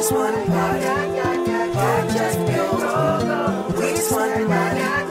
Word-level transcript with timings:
just 0.00 0.12
want 0.12 0.34
to 0.34 0.50
party. 0.50 0.80
We 3.76 3.90
just 3.90 4.12
want 4.12 4.34
to 4.34 4.46
party. 4.46 5.09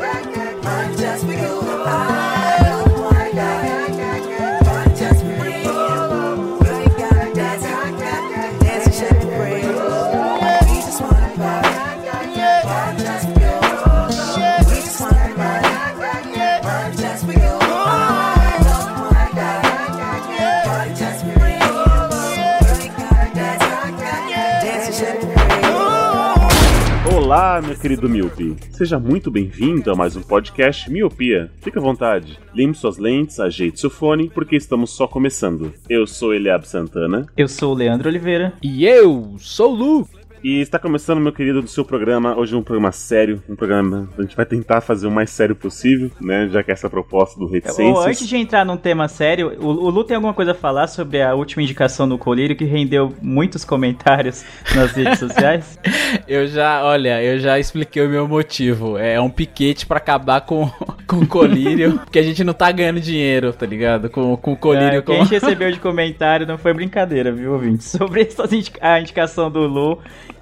Olá, 27.59 27.67
meu 27.67 27.77
querido 27.77 28.07
Miope. 28.07 28.55
Seja 28.71 28.97
muito 28.97 29.29
bem-vindo 29.29 29.91
a 29.91 29.95
mais 29.95 30.15
um 30.15 30.21
podcast 30.21 30.89
Miopia. 30.89 31.51
Fique 31.59 31.77
à 31.77 31.81
vontade. 31.81 32.39
Limpe 32.55 32.77
suas 32.77 32.97
lentes, 32.97 33.37
ajeite 33.37 33.81
seu 33.81 33.89
fone, 33.89 34.29
porque 34.29 34.55
estamos 34.55 34.91
só 34.91 35.05
começando. 35.05 35.73
Eu 35.89 36.07
sou 36.07 36.33
Eliab 36.33 36.65
Santana 36.65 37.25
Eu 37.35 37.49
sou 37.49 37.73
o 37.73 37.75
Leandro 37.75 38.07
Oliveira. 38.07 38.53
E 38.63 38.85
eu 38.85 39.35
sou 39.39 39.73
o 39.73 39.75
Lu. 39.75 40.09
E 40.43 40.61
está 40.61 40.79
começando, 40.79 41.19
meu 41.19 41.33
querido, 41.33 41.61
do 41.61 41.67
seu 41.67 41.83
programa. 41.83 42.37
Hoje 42.37 42.55
é 42.55 42.57
um 42.57 42.63
programa 42.63 42.91
sério, 42.91 43.43
um 43.49 43.55
programa. 43.55 44.09
A 44.17 44.21
gente 44.21 44.35
vai 44.35 44.45
tentar 44.45 44.81
fazer 44.81 45.07
o 45.07 45.11
mais 45.11 45.29
sério 45.29 45.55
possível, 45.55 46.09
né? 46.21 46.47
Já 46.49 46.63
que 46.63 46.71
essa 46.71 46.85
é 46.85 46.87
a 46.87 46.89
proposta 46.89 47.37
do 47.39 47.45
Reticências. 47.47 48.05
antes 48.05 48.27
de 48.27 48.37
entrar 48.37 48.65
num 48.65 48.77
tema 48.77 49.07
sério, 49.07 49.57
o, 49.59 49.67
o 49.67 49.89
Lu 49.89 50.03
tem 50.03 50.15
alguma 50.15 50.33
coisa 50.33 50.51
a 50.51 50.55
falar 50.55 50.87
sobre 50.87 51.21
a 51.21 51.35
última 51.35 51.61
indicação 51.61 52.07
do 52.07 52.17
Colírio 52.17 52.55
que 52.55 52.63
rendeu 52.63 53.13
muitos 53.21 53.65
comentários 53.65 54.45
nas 54.75 54.91
redes 54.91 55.19
sociais? 55.19 55.77
Eu 56.27 56.47
já, 56.47 56.83
olha, 56.83 57.23
eu 57.23 57.39
já 57.39 57.59
expliquei 57.59 58.05
o 58.05 58.09
meu 58.09 58.27
motivo. 58.27 58.97
É 58.97 59.19
um 59.21 59.29
piquete 59.29 59.85
pra 59.85 59.97
acabar 59.97 60.41
com, 60.41 60.69
com 61.07 61.17
o 61.17 61.27
colírio, 61.27 61.99
porque 61.99 62.19
a 62.19 62.23
gente 62.23 62.43
não 62.43 62.53
tá 62.53 62.71
ganhando 62.71 62.99
dinheiro, 62.99 63.53
tá 63.53 63.65
ligado? 63.65 64.09
Com, 64.09 64.35
com 64.37 64.53
o 64.53 64.55
colírio. 64.55 64.99
É, 64.99 65.01
com... 65.01 65.11
quem 65.11 65.21
a 65.21 65.23
gente 65.23 65.31
recebeu 65.31 65.71
de 65.71 65.79
comentário 65.79 66.47
não 66.47 66.57
foi 66.57 66.73
brincadeira, 66.73 67.31
viu, 67.31 67.53
ouvinte? 67.53 67.83
Sobre 67.83 68.21
essas 68.21 68.51
indica- 68.53 68.79
a 68.81 68.99
indicação 68.99 69.49
do 69.51 69.61
Lu. 69.67 69.99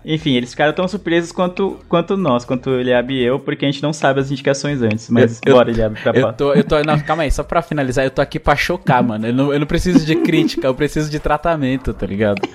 Enfim, 0.09 0.35
eles 0.35 0.51
ficaram 0.51 0.71
tão 0.71 0.87
surpresos 0.87 1.33
quanto, 1.33 1.77
quanto 1.89 2.15
nós, 2.15 2.45
quanto 2.45 2.69
o 2.69 2.79
Eliab 2.79 3.13
e 3.13 3.21
eu, 3.21 3.39
porque 3.39 3.65
a 3.65 3.69
gente 3.69 3.83
não 3.83 3.91
sabe 3.91 4.21
as 4.21 4.31
indicações 4.31 4.81
antes. 4.81 5.09
Mas 5.09 5.41
Eu- 5.45 5.53
bora, 5.53 5.69
Eliab, 5.69 5.99
pra 6.01 6.13
Eu 6.17 6.31
tô, 6.31 6.53
eu 6.53 6.63
tô, 6.63 6.81
não, 6.81 6.97
calma 6.99 7.23
aí, 7.23 7.31
só 7.31 7.43
pra 7.43 7.61
finalizar, 7.61 8.05
eu 8.05 8.11
tô 8.11 8.21
aqui 8.21 8.39
pra 8.39 8.55
chocar, 8.55 9.03
mano. 9.03 9.27
Eu 9.27 9.33
não, 9.33 9.53
eu 9.53 9.59
não 9.59 9.67
preciso 9.67 10.05
de 10.05 10.15
crítica, 10.15 10.65
eu 10.65 10.73
preciso 10.73 11.11
de 11.11 11.19
tratamento, 11.19 11.93
tá 11.93 12.05
ligado? 12.05 12.41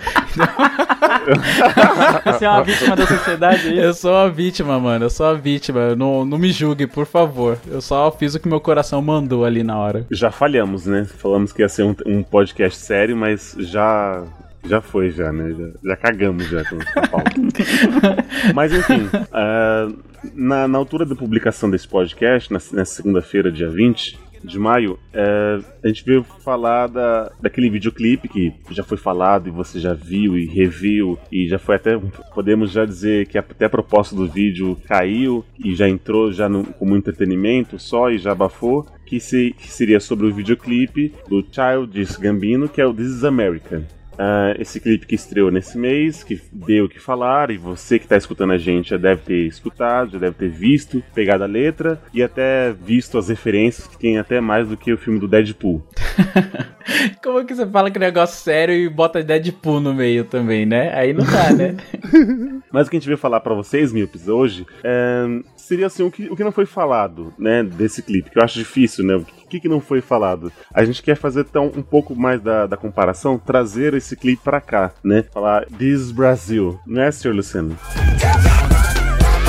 Você 2.25 2.45
é 2.45 2.49
uma 2.49 2.63
vítima 2.65 2.97
da 2.97 3.07
sociedade 3.07 3.69
aí? 3.69 3.79
Eu 3.79 3.95
sou 3.95 4.17
a 4.17 4.29
vítima, 4.29 4.79
mano, 4.79 5.05
eu 5.05 5.11
sou 5.11 5.27
a 5.27 5.35
vítima. 5.35 5.95
Não, 5.95 6.25
não 6.25 6.39
me 6.39 6.51
julgue, 6.51 6.87
por 6.87 7.07
favor. 7.07 7.59
Eu 7.67 7.81
só 7.81 8.11
fiz 8.11 8.35
o 8.35 8.41
que 8.41 8.49
meu 8.49 8.61
coração 8.61 9.01
mandou 9.03 9.45
ali 9.45 9.63
na 9.63 9.79
hora. 9.79 10.07
Já 10.11 10.31
falhamos, 10.31 10.87
né? 10.87 11.07
Falamos 11.19 11.53
que 11.53 11.63
ia 11.63 11.69
ser 11.69 11.85
um, 11.85 11.95
um 12.07 12.23
podcast 12.23 12.79
sério, 12.79 13.17
mas 13.17 13.55
já. 13.59 14.23
Já 14.65 14.81
foi, 14.81 15.11
já, 15.11 15.33
né? 15.33 15.53
Já, 15.53 15.91
já 15.91 15.97
cagamos 15.97 16.49
já 16.49 16.65
com 16.65 16.77
a 16.77 17.09
pauta. 17.09 17.31
mas 18.55 18.73
enfim, 18.73 19.09
ah, 19.33 19.89
na, 20.35 20.69
na 20.69 20.79
altura 20.79 21.05
da 21.05 21.15
publicação 21.15 21.71
desse 21.71 21.89
podcast, 21.89 22.53
na, 22.53 22.59
nessa 22.73 22.95
segunda-feira, 22.95 23.51
dia 23.51 23.69
20 23.69 24.19
de 24.45 24.59
maio, 24.59 24.99
eh, 25.13 25.61
a 25.85 25.89
gente 25.89 26.05
veio 26.05 26.25
falar 26.25 26.89
da, 26.89 27.31
daquele 27.41 27.71
videoclipe 27.71 28.29
que 28.29 28.53
já 28.71 28.83
foi 28.83 28.97
falado 28.97 29.49
e 29.49 29.53
você 29.53 29.79
já 29.79 29.95
viu 29.95 30.37
e 30.37 30.47
reviu 30.47 31.19
e 31.31 31.47
já 31.47 31.59
foi 31.59 31.77
até, 31.77 32.01
podemos 32.35 32.73
já 32.73 32.85
dizer 32.85 33.27
que 33.27 33.39
até 33.39 33.67
a 33.67 33.71
proposta 33.71 34.17
do 34.17 34.27
vídeo 34.27 34.77
caiu 34.87 35.45
e 35.65 35.75
já 35.75 35.89
entrou 35.89 36.33
já 36.33 36.49
no, 36.49 36.65
como 36.65 36.97
entretenimento 36.97 37.79
só 37.79 38.11
e 38.11 38.19
já 38.19 38.33
abafou, 38.33 38.87
que, 39.07 39.21
se, 39.21 39.55
que 39.57 39.71
seria 39.71 40.01
sobre 40.01 40.27
o 40.27 40.35
videoclipe 40.35 41.13
do 41.29 41.45
Childish 41.51 42.17
Gambino, 42.17 42.69
que 42.69 42.81
é 42.81 42.87
o 42.87 42.93
This 42.93 43.09
is 43.09 43.25
America. 43.25 43.87
Ah, 44.25 44.55
esse 44.57 44.79
clipe 44.79 45.05
que 45.05 45.17
estreou 45.17 45.51
nesse 45.51 45.77
mês, 45.77 46.23
que 46.23 46.41
deu 46.53 46.85
o 46.85 46.89
que 46.89 47.01
falar, 47.01 47.51
e 47.51 47.57
você 47.57 47.99
que 47.99 48.05
está 48.05 48.17
escutando 48.17 48.53
a 48.53 48.59
gente 48.59 48.91
já 48.91 48.97
deve 48.97 49.23
ter 49.23 49.47
escutado, 49.49 50.13
já 50.13 50.19
deve 50.19 50.37
ter 50.37 50.49
visto, 50.49 51.03
pegado 51.13 51.43
a 51.43 51.47
letra 51.49 52.01
e 52.15 52.23
até 52.23 52.73
visto 52.73 53.19
as 53.19 53.29
referências 53.29 53.89
que 53.89 53.99
tem 53.99 54.19
até 54.19 54.41
mais 54.41 54.69
do 54.69 54.77
que 54.77 54.93
o 54.93 54.97
filme 54.97 55.19
do 55.19 55.27
Deadpool. 55.27 55.85
Como 57.21 57.45
que 57.45 57.53
você 57.53 57.67
fala 57.67 57.91
que 57.91 57.99
é 57.99 58.01
negócio 58.01 58.41
sério 58.45 58.73
e 58.73 58.89
bota 58.89 59.25
Deadpool 59.25 59.81
no 59.81 59.93
meio 59.93 60.25
também, 60.25 60.65
né? 60.65 60.95
Aí 60.95 61.13
não 61.13 61.25
dá, 61.25 61.53
né? 61.53 61.77
Mas 62.71 62.87
o 62.87 62.91
que 62.91 62.97
a 62.97 63.01
gente 63.01 63.09
veio 63.09 63.19
falar 63.19 63.41
pra 63.41 63.55
vocês, 63.55 63.93
Mipes, 63.93 64.29
hoje, 64.29 64.65
é, 64.85 65.25
seria 65.57 65.87
assim, 65.87 66.05
o 66.05 66.13
que, 66.13 66.29
o 66.31 66.37
que 66.37 66.45
não 66.45 66.53
foi 66.53 66.67
falado, 66.67 67.35
né, 67.37 67.65
desse 67.65 68.03
clipe, 68.03 68.31
que 68.31 68.39
eu 68.39 68.43
acho 68.43 68.59
difícil, 68.59 69.05
né, 69.05 69.17
o 69.17 69.25
que, 69.53 69.61
que 69.61 69.69
não 69.69 69.81
foi 69.81 70.01
falado. 70.01 70.51
A 70.73 70.83
gente 70.83 71.03
quer 71.03 71.15
fazer, 71.15 71.41
então, 71.41 71.71
um 71.77 71.83
pouco 71.83 72.17
mais 72.17 72.41
da, 72.41 72.67
da 72.67 72.77
comparação, 72.77 73.39
trazer 73.39 73.93
esse 73.93 74.17
clipe 74.17 74.43
pra 74.43 74.61
cá, 74.61 74.93
né, 75.05 75.23
falar 75.31 75.67
This 75.67 76.01
is 76.01 76.11
Brasil, 76.11 76.81
não 76.87 77.03
é, 77.03 77.11
Sr. 77.11 77.35
Luciano? 77.35 77.77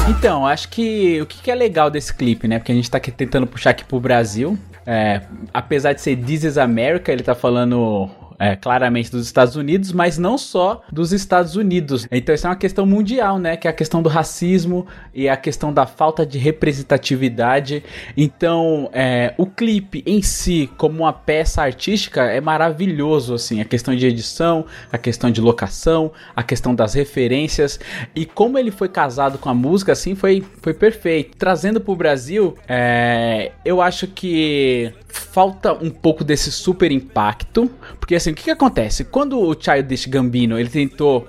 Então, 0.10 0.46
acho 0.46 0.68
que 0.68 1.22
o 1.22 1.26
que 1.26 1.42
que 1.42 1.50
é 1.50 1.56
legal 1.56 1.90
desse 1.90 2.14
clipe, 2.14 2.46
né? 2.46 2.60
Porque 2.60 2.74
a 2.74 2.76
gente 2.76 2.92
tá 2.92 2.98
aqui 2.98 3.10
tentando 3.10 3.48
puxar 3.48 3.70
aqui 3.70 3.86
pro 3.86 4.02
Brasil. 4.02 4.58
É, 4.86 5.22
apesar 5.54 5.94
de 5.94 6.02
ser 6.02 6.18
This 6.18 6.44
is 6.44 6.58
America, 6.58 7.10
ele 7.10 7.24
tá 7.24 7.34
falando 7.34 8.10
é, 8.44 8.58
claramente 8.58 9.10
dos 9.10 9.26
Estados 9.26 9.56
Unidos, 9.56 9.94
mas 9.94 10.18
não 10.18 10.38
só 10.38 10.82
dos 10.92 11.14
Estados 11.14 11.56
Unidos. 11.56 12.06
Então 12.12 12.36
isso 12.36 12.46
é 12.46 12.50
uma 12.50 12.58
questão 12.58 12.86
mundial, 12.86 13.40
né? 13.40 13.56
Que 13.56 13.68
é 13.68 13.72
a 13.72 13.74
questão 13.74 14.04
do 14.04 14.10
racismo 14.10 14.86
e 15.14 15.30
a 15.30 15.38
questão 15.38 15.72
da 15.72 15.86
falta 15.86 16.26
de 16.26 16.38
representatividade. 16.38 17.82
Então 18.18 18.90
é, 18.92 19.34
o 19.38 19.46
clipe 19.46 20.04
em 20.06 20.22
si, 20.22 20.70
como 20.78 21.04
uma 21.04 21.14
peça 21.14 21.62
artística, 21.62 22.24
é 22.24 22.42
maravilhoso, 22.42 23.34
assim. 23.34 23.62
A 23.62 23.66
questão 23.66 23.96
de 23.96 24.06
edição, 24.06 24.66
a 24.92 24.98
questão 24.98 25.32
de 25.32 25.40
locação, 25.40 26.12
a 26.36 26.44
questão 26.44 26.76
das 26.76 26.94
referências 26.94 27.80
e 28.14 28.26
como 28.26 28.58
ele 28.58 28.72
foi 28.72 28.90
casado 28.90 29.38
com 29.38 29.48
a 29.48 29.54
música, 29.54 29.94
assim, 29.94 30.16
foi, 30.16 30.44
foi 30.62 30.74
perfeito. 30.74 31.38
Trazendo 31.38 31.80
pro 31.80 31.96
Brasil, 31.96 32.58
é, 32.68 33.54
eu 33.64 33.82
acho 33.82 34.06
que 34.06 34.92
falta 35.08 35.74
um 35.74 35.90
pouco 35.90 36.24
desse 36.24 36.52
super 36.52 36.92
impacto, 36.92 37.70
porque 38.00 38.16
assim, 38.16 38.33
o 38.34 38.36
que, 38.36 38.44
que 38.44 38.52
acontece? 38.52 39.04
Quando 39.06 39.40
o 39.40 39.56
Childish 39.60 40.08
Gambino, 40.08 40.60
ele 40.60 40.70
tentou 40.70 41.28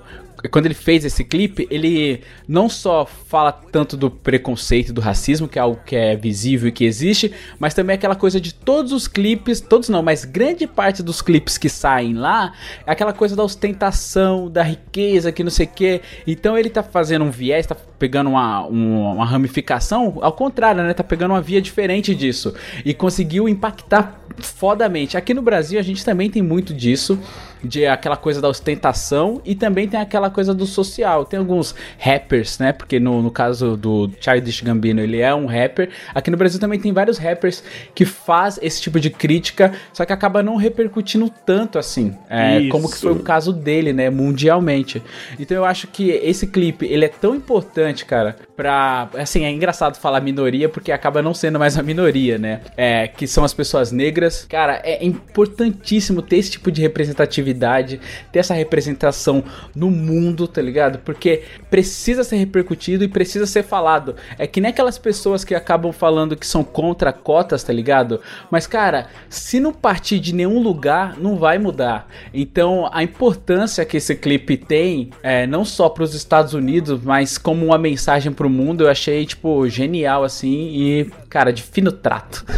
quando 0.49 0.65
ele 0.65 0.75
fez 0.75 1.05
esse 1.05 1.23
clipe, 1.23 1.67
ele 1.69 2.21
não 2.47 2.69
só 2.69 3.05
fala 3.05 3.51
tanto 3.51 3.97
do 3.97 4.09
preconceito, 4.11 4.93
do 4.93 5.01
racismo, 5.01 5.47
que 5.47 5.57
é 5.57 5.61
algo 5.61 5.79
que 5.85 5.95
é 5.95 6.15
visível 6.15 6.69
e 6.69 6.71
que 6.71 6.85
existe, 6.85 7.33
mas 7.59 7.73
também 7.73 7.95
aquela 7.95 8.15
coisa 8.15 8.39
de 8.39 8.53
todos 8.53 8.91
os 8.91 9.07
clipes, 9.07 9.61
todos 9.61 9.89
não, 9.89 10.01
mas 10.01 10.25
grande 10.25 10.67
parte 10.67 11.01
dos 11.01 11.21
clipes 11.21 11.57
que 11.57 11.69
saem 11.69 12.13
lá, 12.13 12.53
é 12.85 12.91
aquela 12.91 13.13
coisa 13.13 13.35
da 13.35 13.43
ostentação, 13.43 14.49
da 14.49 14.63
riqueza, 14.63 15.31
que 15.31 15.43
não 15.43 15.51
sei 15.51 15.65
o 15.65 15.69
que. 15.69 16.01
Então 16.27 16.57
ele 16.57 16.69
tá 16.69 16.83
fazendo 16.83 17.25
um 17.25 17.31
viés, 17.31 17.65
tá 17.65 17.75
pegando 17.97 18.29
uma, 18.31 18.65
um- 18.67 19.13
uma 19.13 19.25
ramificação, 19.25 20.17
ao 20.21 20.33
contrário, 20.33 20.83
né? 20.83 20.93
Tá 20.93 21.03
pegando 21.03 21.31
uma 21.31 21.41
via 21.41 21.61
diferente 21.61 22.13
disso. 22.13 22.53
E 22.83 22.93
conseguiu 22.93 23.47
impactar 23.47 24.19
fodamente. 24.39 25.15
Aqui 25.17 25.33
no 25.33 25.41
Brasil 25.41 25.79
a 25.79 25.83
gente 25.83 26.03
também 26.03 26.29
tem 26.29 26.41
muito 26.41 26.73
disso 26.73 27.17
de 27.63 27.87
aquela 27.87 28.15
coisa 28.17 28.39
da 28.39 28.47
ostentação 28.47 29.41
e 29.43 29.55
também 29.55 29.87
tem 29.87 29.99
aquela 29.99 30.29
coisa 30.29 30.53
do 30.53 30.65
social. 30.67 31.25
Tem 31.25 31.39
alguns 31.39 31.73
rappers, 31.97 32.59
né? 32.59 32.71
Porque 32.71 32.99
no, 32.99 33.23
no 33.23 33.31
caso 33.31 33.75
do 33.75 34.11
Childish 34.19 34.61
Gambino, 34.61 35.01
ele 35.01 35.19
é 35.19 35.33
um 35.33 35.45
rapper. 35.47 35.89
Aqui 36.13 36.29
no 36.29 36.37
Brasil 36.37 36.59
também 36.59 36.79
tem 36.79 36.93
vários 36.93 37.17
rappers 37.17 37.63
que 37.95 38.05
faz 38.05 38.59
esse 38.61 38.81
tipo 38.81 38.99
de 38.99 39.09
crítica, 39.09 39.71
só 39.93 40.05
que 40.05 40.13
acaba 40.13 40.43
não 40.43 40.57
repercutindo 40.57 41.31
tanto 41.45 41.79
assim, 41.79 42.13
é, 42.29 42.67
como 42.69 42.89
que 42.91 42.97
foi 42.97 43.11
o 43.13 43.19
caso 43.23 43.51
dele, 43.51 43.93
né, 43.93 44.09
mundialmente. 44.11 45.01
Então 45.39 45.57
eu 45.57 45.65
acho 45.65 45.87
que 45.87 46.09
esse 46.11 46.45
clipe, 46.47 46.85
ele 46.85 47.05
é 47.05 47.09
tão 47.09 47.33
importante 47.35 47.84
importante, 47.85 48.05
cara, 48.05 48.35
pra. 48.55 49.09
Assim, 49.17 49.45
é 49.45 49.51
engraçado 49.51 49.97
falar 49.97 50.21
minoria 50.21 50.67
porque 50.67 50.91
acaba 50.91 51.21
não 51.21 51.33
sendo 51.33 51.59
mais 51.59 51.77
a 51.77 51.83
minoria, 51.83 52.37
né? 52.37 52.61
É, 52.75 53.07
que 53.07 53.27
são 53.27 53.43
as 53.43 53.53
pessoas 53.53 53.91
negras. 53.91 54.45
Cara, 54.49 54.81
é 54.83 55.03
importantíssimo 55.05 56.21
ter 56.21 56.37
esse 56.37 56.51
tipo 56.51 56.71
de 56.71 56.81
representatividade, 56.81 57.99
ter 58.31 58.39
essa 58.39 58.53
representação 58.53 59.43
no 59.75 59.91
mundo, 59.91 60.47
tá 60.47 60.61
ligado? 60.61 60.99
Porque 60.99 61.43
precisa 61.69 62.23
ser 62.23 62.37
repercutido 62.37 63.03
e 63.03 63.07
precisa 63.07 63.45
ser 63.45 63.63
falado. 63.63 64.15
É 64.37 64.47
que 64.47 64.59
nem 64.59 64.71
aquelas 64.71 64.97
pessoas 64.97 65.43
que 65.43 65.53
acabam 65.53 65.91
falando 65.91 66.35
que 66.35 66.47
são 66.47 66.63
contra 66.63 67.13
cotas, 67.13 67.63
tá 67.63 67.73
ligado? 67.73 68.21
Mas, 68.49 68.65
cara, 68.65 69.07
se 69.29 69.59
não 69.59 69.73
partir 69.73 70.19
de 70.19 70.33
nenhum 70.33 70.59
lugar, 70.59 71.17
não 71.17 71.35
vai 71.37 71.57
mudar. 71.57 72.07
Então, 72.33 72.89
a 72.91 73.03
importância 73.03 73.85
que 73.85 73.97
esse 73.97 74.15
clipe 74.15 74.57
tem, 74.57 75.09
é, 75.21 75.45
não 75.45 75.65
só 75.65 75.89
para 75.89 76.03
os 76.03 76.13
Estados 76.13 76.53
Unidos, 76.53 77.01
mas 77.03 77.37
como 77.37 77.73
uma 77.75 77.81
mensagem 77.81 78.31
pro 78.31 78.49
mundo, 78.49 78.85
eu 78.85 78.89
achei, 78.89 79.25
tipo, 79.25 79.67
genial, 79.67 80.23
assim, 80.23 80.69
e, 80.73 81.11
cara, 81.29 81.51
de 81.51 81.61
fino 81.61 81.91
trato. 81.91 82.45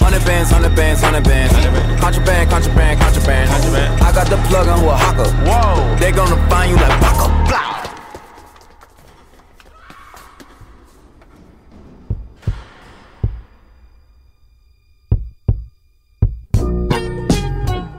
Hundred 0.00 0.24
bands, 0.24 0.50
hundred 0.50 0.74
bands, 0.74 1.02
hundred 1.02 1.24
bands. 1.24 1.52
Contraband, 2.00 2.50
contraband, 2.50 3.00
contraband. 3.00 4.02
I 4.02 4.12
got 4.12 4.26
the 4.28 4.36
plug 4.48 4.68
on 4.68 4.80
who 4.80 4.88
a 4.88 4.96
hawker. 4.96 5.30
Whoa. 5.44 5.96
They 5.96 6.12
gonna 6.12 6.36
find 6.48 6.70
you 6.70 6.76
like 6.76 7.00
Paco. 7.00 7.28
Blah. 7.48 7.63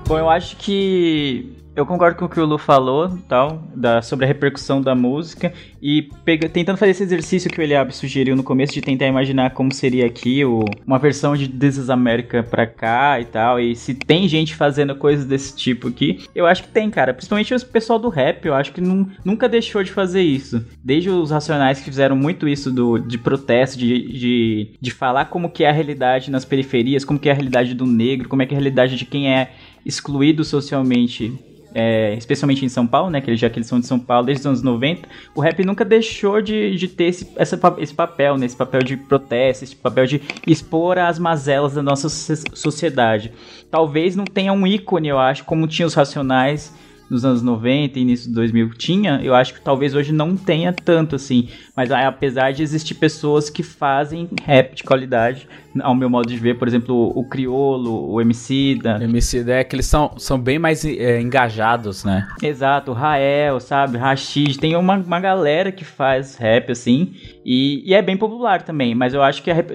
Bom, 0.07 0.19
eu 0.19 0.29
acho 0.29 0.55
que 0.57 1.51
eu 1.75 1.86
concordo 1.86 2.18
com 2.18 2.25
o 2.25 2.30
que 2.30 2.39
o 2.39 2.45
Lu 2.45 2.57
falou, 2.57 3.18
tal, 3.27 3.63
da, 3.75 4.01
sobre 4.01 4.25
a 4.25 4.27
repercussão 4.27 4.81
da 4.81 4.95
música 4.95 5.51
e 5.81 6.04
pega, 6.24 6.48
tentando 6.48 6.77
fazer 6.77 6.92
esse 6.92 7.04
exercício 7.04 7.50
que 7.50 7.60
o 7.60 7.62
Eliab 7.62 7.94
sugeriu 7.94 8.36
no 8.36 8.44
começo 8.44 8.74
de 8.74 8.81
tentar 8.81 9.07
imaginar 9.07 9.51
como 9.51 9.74
seria 9.74 10.06
aqui 10.06 10.45
o, 10.45 10.63
uma 10.88 10.98
versão 10.98 11.36
de 11.36 11.48
This 11.50 11.77
is 11.77 11.89
America 11.89 12.42
pra 12.44 12.66
cá 12.66 13.19
e 13.19 13.25
tal, 13.25 13.60
e 13.60 13.75
se 13.75 13.94
tem 13.94 14.27
gente 14.27 14.56
fazendo 14.56 14.95
coisas 14.95 15.25
desse 15.25 15.56
tipo 15.56 15.89
aqui, 15.89 16.25
eu 16.33 16.45
acho 16.45 16.63
que 16.63 16.69
tem, 16.69 16.89
cara. 16.89 17.13
Principalmente 17.13 17.54
o 17.54 17.66
pessoal 17.66 18.00
do 18.00 18.10
rap, 18.10 18.45
eu 18.45 18.54
acho 18.54 18.72
que 18.72 18.80
nun- 18.81 19.07
nunca 19.24 19.50
deixou 19.50 19.83
de 19.83 19.92
fazer 19.92 20.22
isso. 20.22 20.66
Desde 20.83 21.10
os 21.10 21.31
Racionais 21.31 21.80
que 21.80 21.86
fizeram 21.86 22.16
muito 22.16 22.48
isso 22.48 22.72
do, 22.72 22.98
de 22.98 23.18
protesto, 23.18 23.77
de, 23.77 24.07
de, 24.13 24.69
de 24.80 24.92
falar 24.92 25.25
como 25.25 25.50
que 25.50 25.63
é 25.63 25.69
a 25.69 25.74
realidade 25.74 26.31
nas 26.31 26.45
periferias, 26.45 27.04
como 27.04 27.19
que 27.19 27.27
é 27.27 27.31
a 27.33 27.36
realidade 27.36 27.74
do 27.74 27.86
negro, 27.86 28.30
como 28.30 28.42
é 28.42 28.45
que 28.45 28.54
é 28.54 28.57
a 28.57 28.60
realidade 28.60 28.95
de 28.95 29.06
quem 29.06 29.30
é 29.30 29.51
excluído 29.86 30.44
socialmente 30.44 31.33
é, 31.77 32.13
especialmente 32.13 32.63
em 32.63 32.69
São 32.69 32.88
Paulo, 32.88 33.10
né? 33.10 33.19
Que 33.19 33.36
já 33.36 33.50
que 33.50 33.60
eles 33.60 33.68
são 33.68 33.81
de 33.81 33.86
São 33.86 34.00
Paulo 34.00 34.25
desde 34.27 34.39
os 34.39 34.45
anos 34.45 34.62
90, 34.62 35.10
o 35.36 35.42
rap 35.42 35.62
nunca 35.66 35.83
deixou 35.83 36.42
de, 36.42 36.74
de 36.77 36.88
ter 36.88 37.04
esse, 37.06 37.27
essa 37.36 37.60
esse 37.77 37.94
papel, 37.94 38.38
né? 38.38 38.45
Esse 38.45 38.56
papel 38.56 38.81
de 38.81 38.95
protesto, 38.95 39.66
esse 39.66 39.75
papel 39.75 40.06
de 40.06 40.22
expor 40.48 40.98
as 40.98 41.19
mazelas 41.19 41.74
da 41.74 41.83
nossa 41.83 42.07
so- 42.07 42.44
sociedade. 42.54 43.33
Talvez 43.69 44.16
não 44.16 44.24
tenha 44.24 44.54
um 44.54 44.66
ícone, 44.66 45.10
eu 45.10 45.19
acho, 45.19 45.44
como 45.44 45.68
tinha 45.68 45.86
os 45.86 45.94
Racionais 45.94 46.74
nos 47.10 47.24
anos 47.25 47.42
90 47.42 48.00
e 48.00 48.01
início 48.01 48.30
de 48.30 48.33
2000 48.36 48.69
tinha, 48.75 49.19
eu 49.22 49.36
acho 49.36 49.54
que 49.54 49.62
talvez 49.62 49.94
hoje 49.94 50.12
não 50.12 50.36
tenha 50.36 50.74
tanto 50.74 51.16
assim, 51.16 51.50
mas 51.75 51.92
a- 51.92 52.07
apesar 52.07 52.51
de 52.51 52.63
existir 52.63 52.95
pessoas 52.95 53.50
que 53.50 53.63
fazem 53.63 54.30
rap 54.44 54.75
de 54.75 54.83
qualidade, 54.83 55.48
ao 55.81 55.94
meu 55.94 56.10
modo 56.10 56.27
de 56.27 56.38
ver, 56.38 56.57
por 56.57 56.68
exemplo, 56.68 57.12
o 57.16 57.24
Criolo, 57.27 58.12
o 58.12 58.22
MC 58.22 58.80
da, 58.81 59.04
MC 59.04 59.44
é 59.50 59.63
que 59.63 59.75
eles 59.75 59.86
são, 59.86 60.13
são 60.18 60.39
bem 60.39 60.57
mais 60.57 60.86
é, 60.86 61.19
engajados, 61.19 62.04
né? 62.04 62.27
Exato, 62.42 62.92
o 62.92 62.94
Rael, 62.94 63.60
sabe? 63.60 63.98
Rashid, 63.98 64.57
tem 64.57 64.75
uma, 64.75 64.95
uma 64.95 65.19
galera 65.19 65.72
que 65.72 65.83
faz 65.83 66.36
rap 66.38 66.72
assim, 66.72 67.13
e, 67.45 67.83
e 67.86 67.94
é 67.94 68.01
bem 68.01 68.18
popular 68.18 68.62
também, 68.62 68.95
mas 68.95 69.13
eu 69.13 69.22
acho 69.22 69.44
que 69.44 69.51
é 69.51 69.66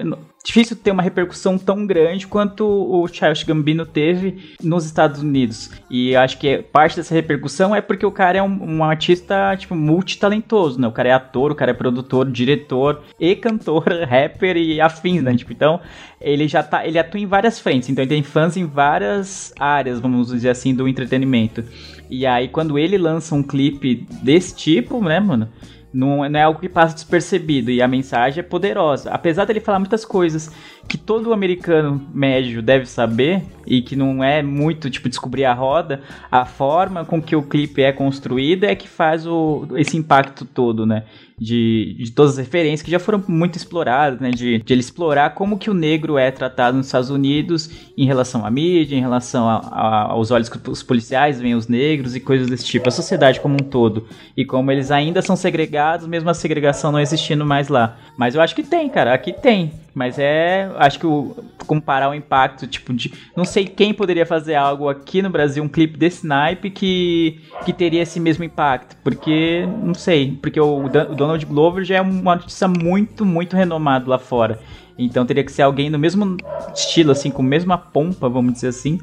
difícil 0.43 0.75
ter 0.75 0.89
uma 0.89 1.03
repercussão 1.03 1.55
tão 1.55 1.85
grande 1.85 2.25
quanto 2.25 2.65
o 2.65 3.07
Childish 3.07 3.43
Gambino 3.43 3.85
teve 3.85 4.55
nos 4.63 4.85
Estados 4.85 5.21
Unidos. 5.21 5.69
E 5.89 6.15
acho 6.15 6.39
que 6.39 6.57
parte 6.57 6.95
dessa 6.95 7.13
repercussão 7.13 7.75
é 7.75 7.81
porque 7.81 8.03
o 8.05 8.11
cara 8.11 8.39
é 8.39 8.41
um, 8.41 8.77
um 8.77 8.83
artista, 8.83 9.55
tipo, 9.55 9.75
multitalentoso, 9.75 10.81
né? 10.81 10.87
O 10.87 10.91
cara 10.91 11.09
é 11.09 11.11
ator, 11.11 11.51
o 11.51 11.55
cara 11.55 11.69
é 11.69 11.73
produtor, 11.75 11.90
diretor 12.31 13.01
e 13.19 13.35
cantor, 13.35 13.85
rapper 14.07 14.57
e 14.57 14.79
afins, 14.79 15.21
né? 15.21 15.35
Tipo, 15.35 15.51
então, 15.51 15.79
ele 16.19 16.47
já 16.47 16.63
tá, 16.63 16.85
ele 16.85 16.99
atua 16.99 17.19
em 17.19 17.25
várias 17.25 17.59
frentes, 17.59 17.89
então 17.89 18.03
ele 18.03 18.09
tem 18.09 18.23
fãs 18.23 18.55
em 18.57 18.65
várias 18.65 19.53
áreas, 19.59 19.99
vamos 19.99 20.27
dizer 20.27 20.49
assim, 20.49 20.73
do 20.73 20.87
entretenimento. 20.87 21.63
E 22.09 22.25
aí, 22.25 22.47
quando 22.47 22.77
ele 22.77 22.97
lança 22.97 23.33
um 23.33 23.41
clipe 23.41 24.05
desse 24.21 24.55
tipo, 24.55 25.01
né, 25.03 25.19
mano? 25.19 25.49
Não, 25.93 26.29
não 26.29 26.39
é 26.39 26.43
algo 26.43 26.59
que 26.59 26.69
passa 26.69 26.93
despercebido 26.95 27.69
e 27.69 27.81
a 27.81 27.87
mensagem 27.87 28.39
é 28.39 28.43
poderosa. 28.43 29.11
Apesar 29.11 29.45
dele 29.45 29.59
falar 29.59 29.79
muitas 29.79 30.05
coisas 30.05 30.49
que 30.87 30.97
todo 30.97 31.33
americano 31.33 32.01
médio 32.13 32.61
deve 32.61 32.85
saber 32.85 33.43
e 33.67 33.81
que 33.81 33.95
não 33.95 34.23
é 34.23 34.41
muito 34.41 34.89
tipo 34.89 35.09
descobrir 35.09 35.45
a 35.45 35.53
roda, 35.53 36.01
a 36.31 36.45
forma 36.45 37.03
com 37.03 37.21
que 37.21 37.35
o 37.35 37.43
clipe 37.43 37.81
é 37.81 37.91
construído 37.91 38.63
é 38.63 38.73
que 38.73 38.87
faz 38.87 39.27
o, 39.27 39.67
esse 39.75 39.97
impacto 39.97 40.45
todo, 40.45 40.85
né? 40.85 41.03
De, 41.43 41.95
de 41.97 42.11
todas 42.11 42.33
as 42.33 42.37
referências 42.37 42.83
que 42.83 42.91
já 42.91 42.99
foram 42.99 43.23
muito 43.27 43.55
exploradas, 43.55 44.19
né? 44.19 44.29
De, 44.29 44.59
de 44.59 44.73
ele 44.73 44.79
explorar 44.79 45.31
como 45.31 45.57
que 45.57 45.71
o 45.71 45.73
negro 45.73 46.15
é 46.15 46.29
tratado 46.29 46.77
nos 46.77 46.85
Estados 46.85 47.09
Unidos 47.09 47.67
em 47.97 48.05
relação 48.05 48.45
à 48.45 48.51
mídia, 48.51 48.95
em 48.95 49.01
relação 49.01 49.49
a- 49.49 49.57
a- 49.71 50.01
aos 50.11 50.29
olhos 50.29 50.47
que 50.49 50.69
os 50.69 50.83
policiais 50.83 51.41
veem 51.41 51.55
os 51.55 51.67
negros 51.67 52.15
e 52.15 52.19
coisas 52.19 52.47
desse 52.47 52.65
tipo, 52.65 52.87
a 52.87 52.91
sociedade 52.91 53.39
como 53.39 53.55
um 53.55 53.65
todo. 53.69 54.05
E 54.37 54.45
como 54.45 54.71
eles 54.71 54.91
ainda 54.91 55.19
são 55.23 55.35
segregados, 55.35 56.05
mesmo 56.05 56.29
a 56.29 56.33
segregação 56.35 56.91
não 56.91 56.99
existindo 56.99 57.43
mais 57.43 57.69
lá. 57.69 57.97
Mas 58.15 58.35
eu 58.35 58.41
acho 58.41 58.53
que 58.53 58.61
tem, 58.61 58.87
cara, 58.87 59.11
aqui 59.11 59.33
tem. 59.33 59.71
Mas 59.93 60.17
é, 60.17 60.71
acho 60.77 60.99
que 60.99 61.05
o, 61.05 61.35
comparar 61.67 62.09
o 62.09 62.13
impacto, 62.13 62.65
tipo, 62.65 62.93
de. 62.93 63.11
Não 63.35 63.43
sei 63.43 63.65
quem 63.65 63.93
poderia 63.93 64.25
fazer 64.25 64.55
algo 64.55 64.87
aqui 64.87 65.21
no 65.21 65.29
Brasil, 65.29 65.61
um 65.63 65.67
clipe 65.67 65.97
desse 65.97 66.25
naipe 66.25 66.69
que, 66.69 67.41
que 67.65 67.73
teria 67.73 68.01
esse 68.01 68.19
mesmo 68.19 68.43
impacto. 68.43 68.95
Porque, 69.03 69.67
não 69.83 69.93
sei, 69.93 70.37
porque 70.41 70.59
o, 70.59 70.85
o 70.85 70.89
Donald 70.89 71.45
Glover 71.45 71.83
já 71.83 71.97
é 71.97 72.01
um 72.01 72.29
artista 72.29 72.67
muito, 72.67 73.25
muito 73.25 73.55
renomado 73.55 74.09
lá 74.09 74.17
fora. 74.17 74.59
Então 74.97 75.25
teria 75.25 75.43
que 75.43 75.51
ser 75.51 75.63
alguém 75.63 75.91
do 75.91 75.99
mesmo 75.99 76.37
estilo, 76.73 77.11
assim, 77.11 77.29
com 77.29 77.41
a 77.41 77.45
mesma 77.45 77.77
pompa, 77.77 78.29
vamos 78.29 78.53
dizer 78.53 78.67
assim, 78.67 78.99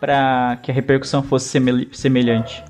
pra 0.00 0.58
que 0.62 0.70
a 0.70 0.74
repercussão 0.74 1.22
fosse 1.22 1.48
semel- 1.48 1.86
semelhante. 1.92 2.64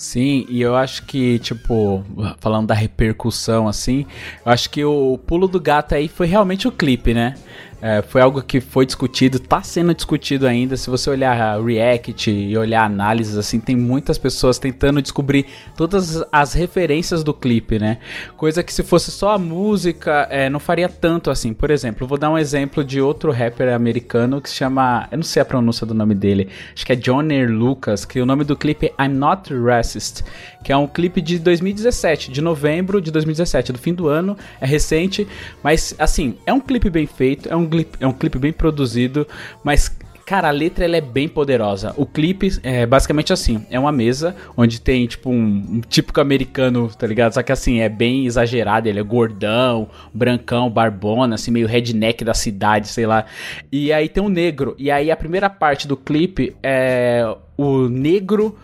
Sim, 0.00 0.46
e 0.48 0.62
eu 0.62 0.74
acho 0.74 1.04
que, 1.04 1.38
tipo, 1.40 2.02
falando 2.38 2.68
da 2.68 2.74
repercussão, 2.74 3.68
assim, 3.68 4.06
eu 4.46 4.50
acho 4.50 4.70
que 4.70 4.82
o 4.82 5.18
pulo 5.26 5.46
do 5.46 5.60
gato 5.60 5.94
aí 5.94 6.08
foi 6.08 6.26
realmente 6.26 6.66
o 6.66 6.72
clipe, 6.72 7.12
né? 7.12 7.34
É, 7.82 8.02
foi 8.02 8.20
algo 8.20 8.42
que 8.42 8.60
foi 8.60 8.84
discutido, 8.84 9.38
tá 9.38 9.62
sendo 9.62 9.94
discutido 9.94 10.46
ainda. 10.46 10.76
Se 10.76 10.90
você 10.90 11.08
olhar 11.08 11.60
React 11.62 12.30
e 12.30 12.56
olhar 12.56 12.84
análises, 12.84 13.36
assim, 13.36 13.58
tem 13.58 13.74
muitas 13.74 14.18
pessoas 14.18 14.58
tentando 14.58 15.00
descobrir 15.00 15.46
todas 15.76 16.22
as 16.30 16.52
referências 16.52 17.24
do 17.24 17.32
clipe, 17.32 17.78
né? 17.78 17.98
Coisa 18.36 18.62
que 18.62 18.72
se 18.72 18.82
fosse 18.82 19.10
só 19.10 19.30
a 19.32 19.38
música, 19.38 20.26
é, 20.30 20.50
não 20.50 20.60
faria 20.60 20.88
tanto 20.88 21.30
assim. 21.30 21.54
Por 21.54 21.70
exemplo, 21.70 22.06
vou 22.06 22.18
dar 22.18 22.30
um 22.30 22.38
exemplo 22.38 22.84
de 22.84 23.00
outro 23.00 23.32
rapper 23.32 23.72
americano 23.72 24.40
que 24.40 24.50
se 24.50 24.56
chama. 24.56 25.08
Eu 25.10 25.16
não 25.18 25.24
sei 25.24 25.40
a 25.40 25.44
pronúncia 25.44 25.86
do 25.86 25.94
nome 25.94 26.14
dele. 26.14 26.48
Acho 26.74 26.84
que 26.84 26.92
é 26.92 26.96
Johnny 26.96 27.46
Lucas, 27.46 28.04
que 28.04 28.20
o 28.20 28.26
nome 28.26 28.44
do 28.44 28.56
clipe 28.56 28.92
é 28.98 29.04
I'm 29.04 29.14
Not 29.14 29.54
Racist, 29.54 30.22
que 30.62 30.72
é 30.72 30.76
um 30.76 30.86
clipe 30.86 31.20
de 31.22 31.38
2017, 31.38 32.30
de 32.30 32.40
novembro 32.40 33.00
de 33.00 33.10
2017, 33.10 33.72
do 33.72 33.78
fim 33.78 33.94
do 33.94 34.08
ano, 34.08 34.36
é 34.60 34.66
recente, 34.66 35.26
mas 35.62 35.94
assim, 35.98 36.36
é 36.44 36.52
um 36.52 36.60
clipe 36.60 36.90
bem 36.90 37.06
feito, 37.06 37.48
é 37.48 37.56
um 37.56 37.69
clipe, 37.70 37.96
é 38.00 38.06
um 38.06 38.12
clipe 38.12 38.38
bem 38.38 38.52
produzido, 38.52 39.26
mas 39.64 39.90
Cara, 40.30 40.46
a 40.46 40.52
letra 40.52 40.84
ela 40.84 40.96
é 40.96 41.00
bem 41.00 41.28
poderosa. 41.28 41.92
O 41.96 42.06
clipe 42.06 42.50
é 42.62 42.86
basicamente 42.86 43.32
assim: 43.32 43.66
é 43.68 43.76
uma 43.80 43.90
mesa 43.90 44.36
onde 44.56 44.80
tem 44.80 45.04
tipo 45.04 45.28
um, 45.28 45.34
um 45.34 45.80
típico 45.80 46.20
americano, 46.20 46.88
tá 46.88 47.04
ligado? 47.04 47.32
Só 47.32 47.42
que 47.42 47.50
assim, 47.50 47.80
é 47.80 47.88
bem 47.88 48.26
exagerado. 48.26 48.88
Ele 48.88 49.00
é 49.00 49.02
gordão, 49.02 49.88
brancão, 50.14 50.70
barbona, 50.70 51.34
assim, 51.34 51.50
meio 51.50 51.66
redneck 51.66 52.24
da 52.24 52.32
cidade, 52.32 52.86
sei 52.86 53.06
lá. 53.06 53.24
E 53.72 53.92
aí 53.92 54.08
tem 54.08 54.22
um 54.22 54.28
negro. 54.28 54.76
E 54.78 54.88
aí 54.88 55.10
a 55.10 55.16
primeira 55.16 55.50
parte 55.50 55.88
do 55.88 55.96
clipe 55.96 56.54
é 56.62 57.26
o 57.56 57.88
negro 57.88 58.56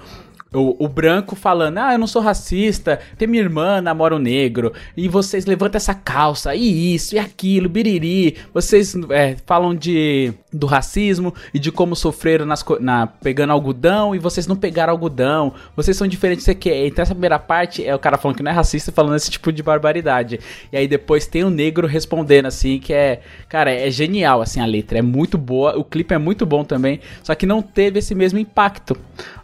O, 0.57 0.85
o 0.85 0.89
branco 0.89 1.37
falando, 1.37 1.79
ah, 1.79 1.93
eu 1.93 1.99
não 1.99 2.07
sou 2.07 2.23
racista, 2.23 2.99
tem 3.19 3.29
minha 3.29 3.43
irmã, 3.43 3.81
namora 3.81 4.17
um 4.17 4.19
negro, 4.19 4.73
e 4.97 5.09
vocês 5.09 5.45
levantam 5.45 5.77
essa 5.77 5.95
calça, 5.95 6.55
e 6.55 6.95
isso, 6.95 7.15
e 7.15 7.19
aquilo, 7.19 7.69
biriri. 7.69 8.37
Vocês 8.55 8.95
é, 9.11 9.37
falam 9.45 9.75
de 9.75 10.33
do 10.57 10.67
racismo 10.67 11.35
e 11.53 11.59
de 11.59 11.71
como 11.71 11.95
sofreram 11.95 12.47
nas, 12.47 12.65
na, 12.81 13.07
pegando 13.07 13.53
algodão 13.53 14.15
e 14.15 14.19
vocês 14.19 14.47
não 14.47 14.57
pegaram 14.57 14.93
algodão, 14.93 15.53
vocês 15.77 15.97
são 15.97 16.07
diferentes, 16.09 16.45
você 16.45 16.55
quer. 16.55 16.87
Então 16.87 17.03
essa 17.03 17.15
primeira 17.15 17.39
parte 17.39 17.87
é 17.87 17.95
o 17.95 17.99
cara 17.99 18.17
falando 18.17 18.39
que 18.39 18.43
não 18.43 18.51
é 18.51 18.55
racista 18.55 18.91
falando 18.91 19.17
esse 19.17 19.31
tipo 19.31 19.53
de 19.53 19.63
barbaridade. 19.63 20.41
E 20.73 20.77
aí 20.77 20.89
depois 20.89 21.27
tem 21.27 21.45
o 21.45 21.51
negro 21.51 21.87
respondendo 21.87 22.47
assim, 22.47 22.79
que 22.79 22.93
é, 22.93 23.21
cara, 23.49 23.71
é 23.71 23.91
genial 23.91 24.41
assim 24.41 24.61
a 24.61 24.67
letra, 24.67 24.99
é 24.99 25.03
muito 25.03 25.37
boa, 25.37 25.79
o 25.79 25.85
clipe 25.85 26.15
é 26.15 26.19
muito 26.19 26.47
bom 26.47 26.65
também, 26.65 27.01
só 27.23 27.35
que 27.35 27.45
não 27.45 27.61
teve 27.61 27.99
esse 27.99 28.15
mesmo 28.15 28.39
impacto 28.39 28.97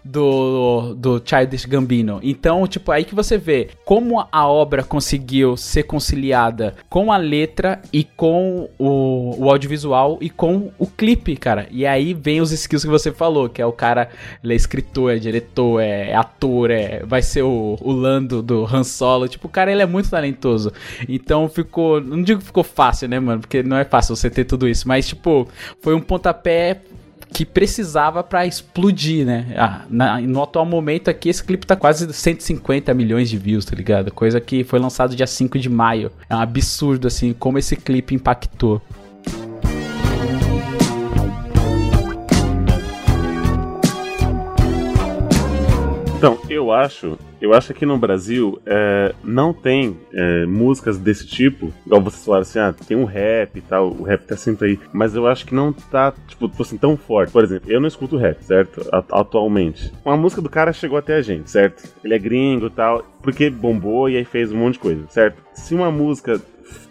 do 0.04 0.94
Childish 1.24 1.64
Gambino. 1.64 2.20
Então, 2.22 2.66
tipo, 2.66 2.90
aí 2.92 3.04
que 3.04 3.14
você 3.14 3.38
vê 3.38 3.70
como 3.84 4.26
a 4.30 4.46
obra 4.46 4.82
conseguiu 4.82 5.56
ser 5.56 5.84
conciliada 5.84 6.74
com 6.88 7.10
a 7.12 7.16
letra 7.16 7.80
e 7.92 8.04
com 8.04 8.68
o, 8.78 9.36
o 9.38 9.50
audiovisual 9.50 10.18
e 10.20 10.30
com 10.30 10.70
o 10.78 10.86
clipe, 10.86 11.36
cara. 11.36 11.66
E 11.70 11.86
aí 11.86 12.14
vem 12.14 12.40
os 12.40 12.52
skills 12.52 12.84
que 12.84 12.90
você 12.90 13.10
falou, 13.10 13.48
que 13.48 13.60
é 13.60 13.66
o 13.66 13.72
cara, 13.72 14.08
ele 14.42 14.52
é 14.52 14.56
escritor, 14.56 15.12
é 15.12 15.18
diretor, 15.18 15.80
é, 15.80 16.10
é 16.10 16.16
ator, 16.16 16.70
é, 16.70 17.02
vai 17.04 17.22
ser 17.22 17.42
o, 17.42 17.76
o 17.80 17.92
Lando 17.92 18.42
do 18.42 18.64
Han 18.64 18.84
Solo. 18.84 19.28
Tipo, 19.28 19.46
o 19.48 19.50
cara, 19.50 19.72
ele 19.72 19.82
é 19.82 19.86
muito 19.86 20.10
talentoso. 20.10 20.72
Então 21.08 21.48
ficou, 21.48 22.00
não 22.00 22.22
digo 22.22 22.40
que 22.40 22.46
ficou 22.46 22.64
fácil, 22.64 23.08
né, 23.08 23.18
mano? 23.18 23.40
Porque 23.40 23.62
não 23.62 23.76
é 23.76 23.84
fácil 23.84 24.14
você 24.14 24.30
ter 24.30 24.44
tudo 24.44 24.68
isso, 24.68 24.86
mas, 24.86 25.08
tipo, 25.08 25.48
foi 25.80 25.94
um 25.94 26.00
pontapé 26.00 26.80
que 27.32 27.44
precisava 27.44 28.22
pra 28.22 28.46
explodir, 28.46 29.24
né? 29.26 29.46
Ah, 29.56 29.82
na- 29.88 30.20
no 30.20 30.42
atual 30.42 30.64
momento 30.66 31.08
aqui, 31.08 31.28
esse 31.28 31.42
clipe 31.42 31.66
tá 31.66 31.74
quase 31.74 32.12
150 32.12 32.92
milhões 32.94 33.28
de 33.30 33.38
views, 33.38 33.64
tá 33.64 33.74
ligado? 33.74 34.12
Coisa 34.12 34.40
que 34.40 34.62
foi 34.64 34.78
lançado 34.78 35.16
dia 35.16 35.26
5 35.26 35.58
de 35.58 35.68
maio. 35.68 36.12
É 36.28 36.36
um 36.36 36.40
absurdo, 36.40 37.06
assim, 37.08 37.32
como 37.32 37.58
esse 37.58 37.74
clipe 37.76 38.14
impactou. 38.14 38.80
Eu 46.52 46.72
acho, 46.72 47.18
eu 47.40 47.52
acho 47.54 47.74
que 47.74 47.86
no 47.86 47.98
Brasil 47.98 48.60
é, 48.66 49.14
não 49.22 49.52
tem 49.52 49.96
é, 50.12 50.46
músicas 50.46 50.98
desse 50.98 51.26
tipo, 51.26 51.72
igual 51.84 52.00
vocês 52.00 52.24
falaram 52.24 52.42
assim, 52.42 52.58
ah, 52.58 52.72
tem 52.72 52.96
um 52.96 53.04
rap 53.04 53.56
e 53.56 53.60
tal, 53.60 53.90
o 53.90 54.02
rap 54.02 54.24
tá 54.24 54.36
sempre 54.36 54.68
aí, 54.68 54.80
mas 54.92 55.14
eu 55.14 55.26
acho 55.26 55.46
que 55.46 55.54
não 55.54 55.72
tá, 55.72 56.12
tipo, 56.28 56.48
tipo 56.48 56.62
assim, 56.62 56.76
tão 56.76 56.96
forte. 56.96 57.32
Por 57.32 57.44
exemplo, 57.44 57.70
eu 57.70 57.80
não 57.80 57.88
escuto 57.88 58.16
rap, 58.16 58.42
certo? 58.42 58.86
Atualmente. 59.10 59.92
Uma 60.04 60.16
música 60.16 60.42
do 60.42 60.48
cara 60.48 60.72
chegou 60.72 60.98
até 60.98 61.16
a 61.16 61.22
gente, 61.22 61.50
certo? 61.50 61.82
Ele 62.04 62.14
é 62.14 62.18
gringo 62.18 62.66
e 62.66 62.70
tal, 62.70 63.04
porque 63.22 63.50
bombou 63.50 64.08
e 64.08 64.16
aí 64.16 64.24
fez 64.24 64.52
um 64.52 64.56
monte 64.56 64.74
de 64.74 64.80
coisa, 64.80 65.06
certo? 65.08 65.42
Se 65.54 65.74
uma 65.74 65.90
música 65.90 66.40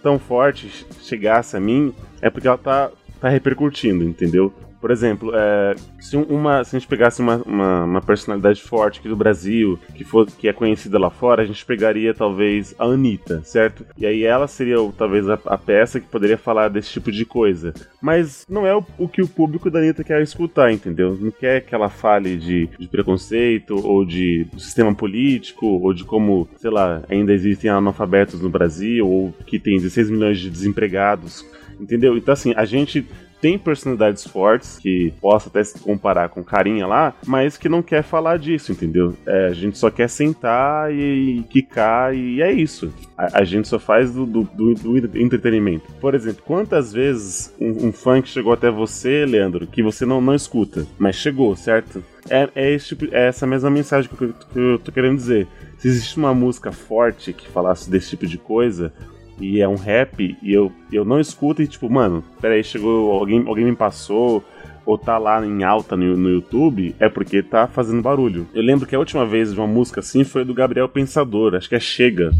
tão 0.02 0.20
forte 0.20 0.86
chegasse 1.02 1.56
a 1.56 1.60
mim, 1.60 1.94
é 2.22 2.30
porque 2.30 2.48
ela 2.48 2.58
tá, 2.58 2.92
tá 3.20 3.30
repercutindo, 3.30 4.04
entendeu? 4.04 4.54
Por 4.82 4.90
exemplo, 4.90 5.32
é, 5.34 5.76
se, 6.00 6.18
um- 6.18 6.24
uma, 6.24 6.64
se 6.64 6.76
a 6.76 6.80
gente 6.80 6.90
pegasse 6.90 7.22
uma, 7.22 7.38
uma, 7.46 7.84
uma 7.86 8.02
personalidade 8.02 8.62
forte 8.62 9.00
aqui 9.00 9.08
do 9.08 9.16
Brasil, 9.16 9.78
que, 9.94 10.04
for, 10.04 10.26
que 10.26 10.48
é 10.48 10.54
conhecida 10.54 10.98
lá 10.98 11.12
fora, 11.12 11.44
a 11.44 11.46
gente 11.46 11.64
pegaria 11.64 12.14
talvez 12.16 12.74
a 12.80 12.86
Anitta, 12.86 13.42
certo? 13.44 13.86
E 13.96 14.06
aí 14.08 14.24
ela 14.24 14.48
seria 14.48 14.78
talvez 14.98 15.30
a, 15.30 15.38
a 15.46 15.58
peça 15.58 16.00
que 16.00 16.08
poderia 16.08 16.38
falar 16.38 16.68
desse 16.70 16.90
tipo 16.90 17.12
de 17.12 17.24
coisa. 17.26 17.74
Mas 18.02 18.44
não 18.50 18.66
é 18.66 18.76
o, 18.76 18.84
o 18.98 19.08
que 19.08 19.22
o 19.22 19.28
público 19.28 19.70
da 19.70 19.78
Anitta 19.80 20.04
quer 20.04 20.20
escutar, 20.24 20.72
entendeu? 20.74 21.16
Não 21.20 21.30
quer 21.32 21.62
que 21.62 21.76
ela 21.76 21.90
fale 21.90 22.36
de, 22.36 22.68
de 22.80 22.88
preconceito, 22.88 23.76
ou 23.86 24.04
de 24.04 24.48
sistema 24.58 24.94
político, 24.96 25.68
ou 25.68 25.94
de 25.94 26.04
como, 26.04 26.50
sei 26.58 26.72
lá, 26.72 27.04
ainda 27.08 27.32
existem 27.34 27.70
analfabetos 27.70 28.42
no 28.42 28.50
Brasil, 28.50 29.08
ou 29.08 29.32
que 29.46 29.60
tem 29.60 29.78
16 29.78 30.10
milhões 30.10 30.40
de 30.40 30.50
desempregados, 30.50 31.46
entendeu? 31.80 32.18
Então 32.18 32.34
assim, 32.34 32.52
a 32.56 32.66
gente 32.66 33.06
tem 33.42 33.58
personalidades 33.58 34.24
fortes 34.26 34.78
que 34.78 35.12
possa 35.20 35.50
até 35.50 35.64
se 35.64 35.80
comparar 35.80 36.30
com 36.30 36.44
carinha 36.44 36.86
lá, 36.86 37.14
mas 37.26 37.58
que 37.58 37.68
não 37.68 37.82
quer 37.82 38.04
falar 38.04 38.38
disso, 38.38 38.72
entendeu? 38.72 39.16
É, 39.26 39.48
a 39.48 39.54
gente 39.54 39.78
só 39.78 39.90
quer 39.90 40.08
sentar 40.10 40.94
e, 40.94 41.44
quicar 41.50 42.16
e 42.16 42.42
é 42.42 42.52
isso. 42.52 42.94
A, 43.18 43.40
a 43.40 43.44
gente 43.44 43.68
só 43.68 43.80
faz 43.80 44.12
do, 44.14 44.26
do, 44.26 44.44
do- 44.44 44.74
do 44.76 45.18
entretenimento. 45.20 45.92
Por 46.00 46.14
exemplo, 46.16 46.44
quantas 46.46 46.94
vezes 46.94 47.54
um, 47.60 47.88
um 47.88 47.92
funk 47.92 48.30
chegou 48.30 48.54
até 48.54 48.70
você, 48.70 49.26
Leandro, 49.26 49.66
que 49.68 49.82
você 49.82 50.06
não, 50.06 50.22
não 50.22 50.36
escuta, 50.36 50.86
mas 51.00 51.16
chegou, 51.16 51.56
certo? 51.56 52.04
É, 52.30 52.48
é, 52.56 52.72
esse 52.74 52.90
tipo- 52.90 53.14
é 53.14 53.28
essa 53.28 53.48
mesma 53.48 53.70
mensagem 53.70 54.10
que 54.10 54.24
eu, 54.24 54.34
que 54.34 54.60
eu 54.60 54.80
tô 54.80 54.92
querendo 54.92 55.16
dizer. 55.18 55.48
Se 55.80 55.88
existe 55.88 56.16
uma 56.18 56.34
música 56.34 56.72
forte 56.72 57.34
que 57.34 57.48
falasse 57.50 57.90
desse 57.90 58.12
tipo 58.12 58.28
de 58.28 58.38
coisa, 58.38 58.94
e 59.42 59.60
é 59.62 59.68
um 59.68 59.76
rap 59.76 60.38
e 60.42 60.54
eu, 60.54 60.72
eu 60.92 61.04
não 61.04 61.20
escuto 61.20 61.62
e 61.62 61.68
tipo, 61.68 61.90
mano, 61.90 62.24
peraí, 62.40 62.64
chegou, 62.64 63.12
alguém, 63.12 63.44
alguém 63.48 63.66
me 63.66 63.76
passou, 63.76 64.44
ou 64.86 64.98
tá 64.98 65.18
lá 65.18 65.46
em 65.46 65.64
alta 65.64 65.96
no, 65.96 66.16
no 66.18 66.30
YouTube, 66.30 66.96
é 67.00 67.10
porque 67.10 67.42
tá 67.42 67.68
fazendo 67.68 68.02
barulho. 68.02 68.48
Eu 68.54 68.62
lembro 68.62 68.88
que 68.88 68.96
a 68.96 69.00
última 69.00 69.26
vez 69.26 69.54
de 69.54 69.60
uma 69.60 69.68
música 69.68 70.00
assim 70.00 70.24
foi 70.24 70.44
do 70.44 70.54
Gabriel 70.54 70.90
Pensador, 70.90 71.56
acho 71.56 71.70
que 71.70 71.76
é 71.76 71.80
Chega. 71.80 72.32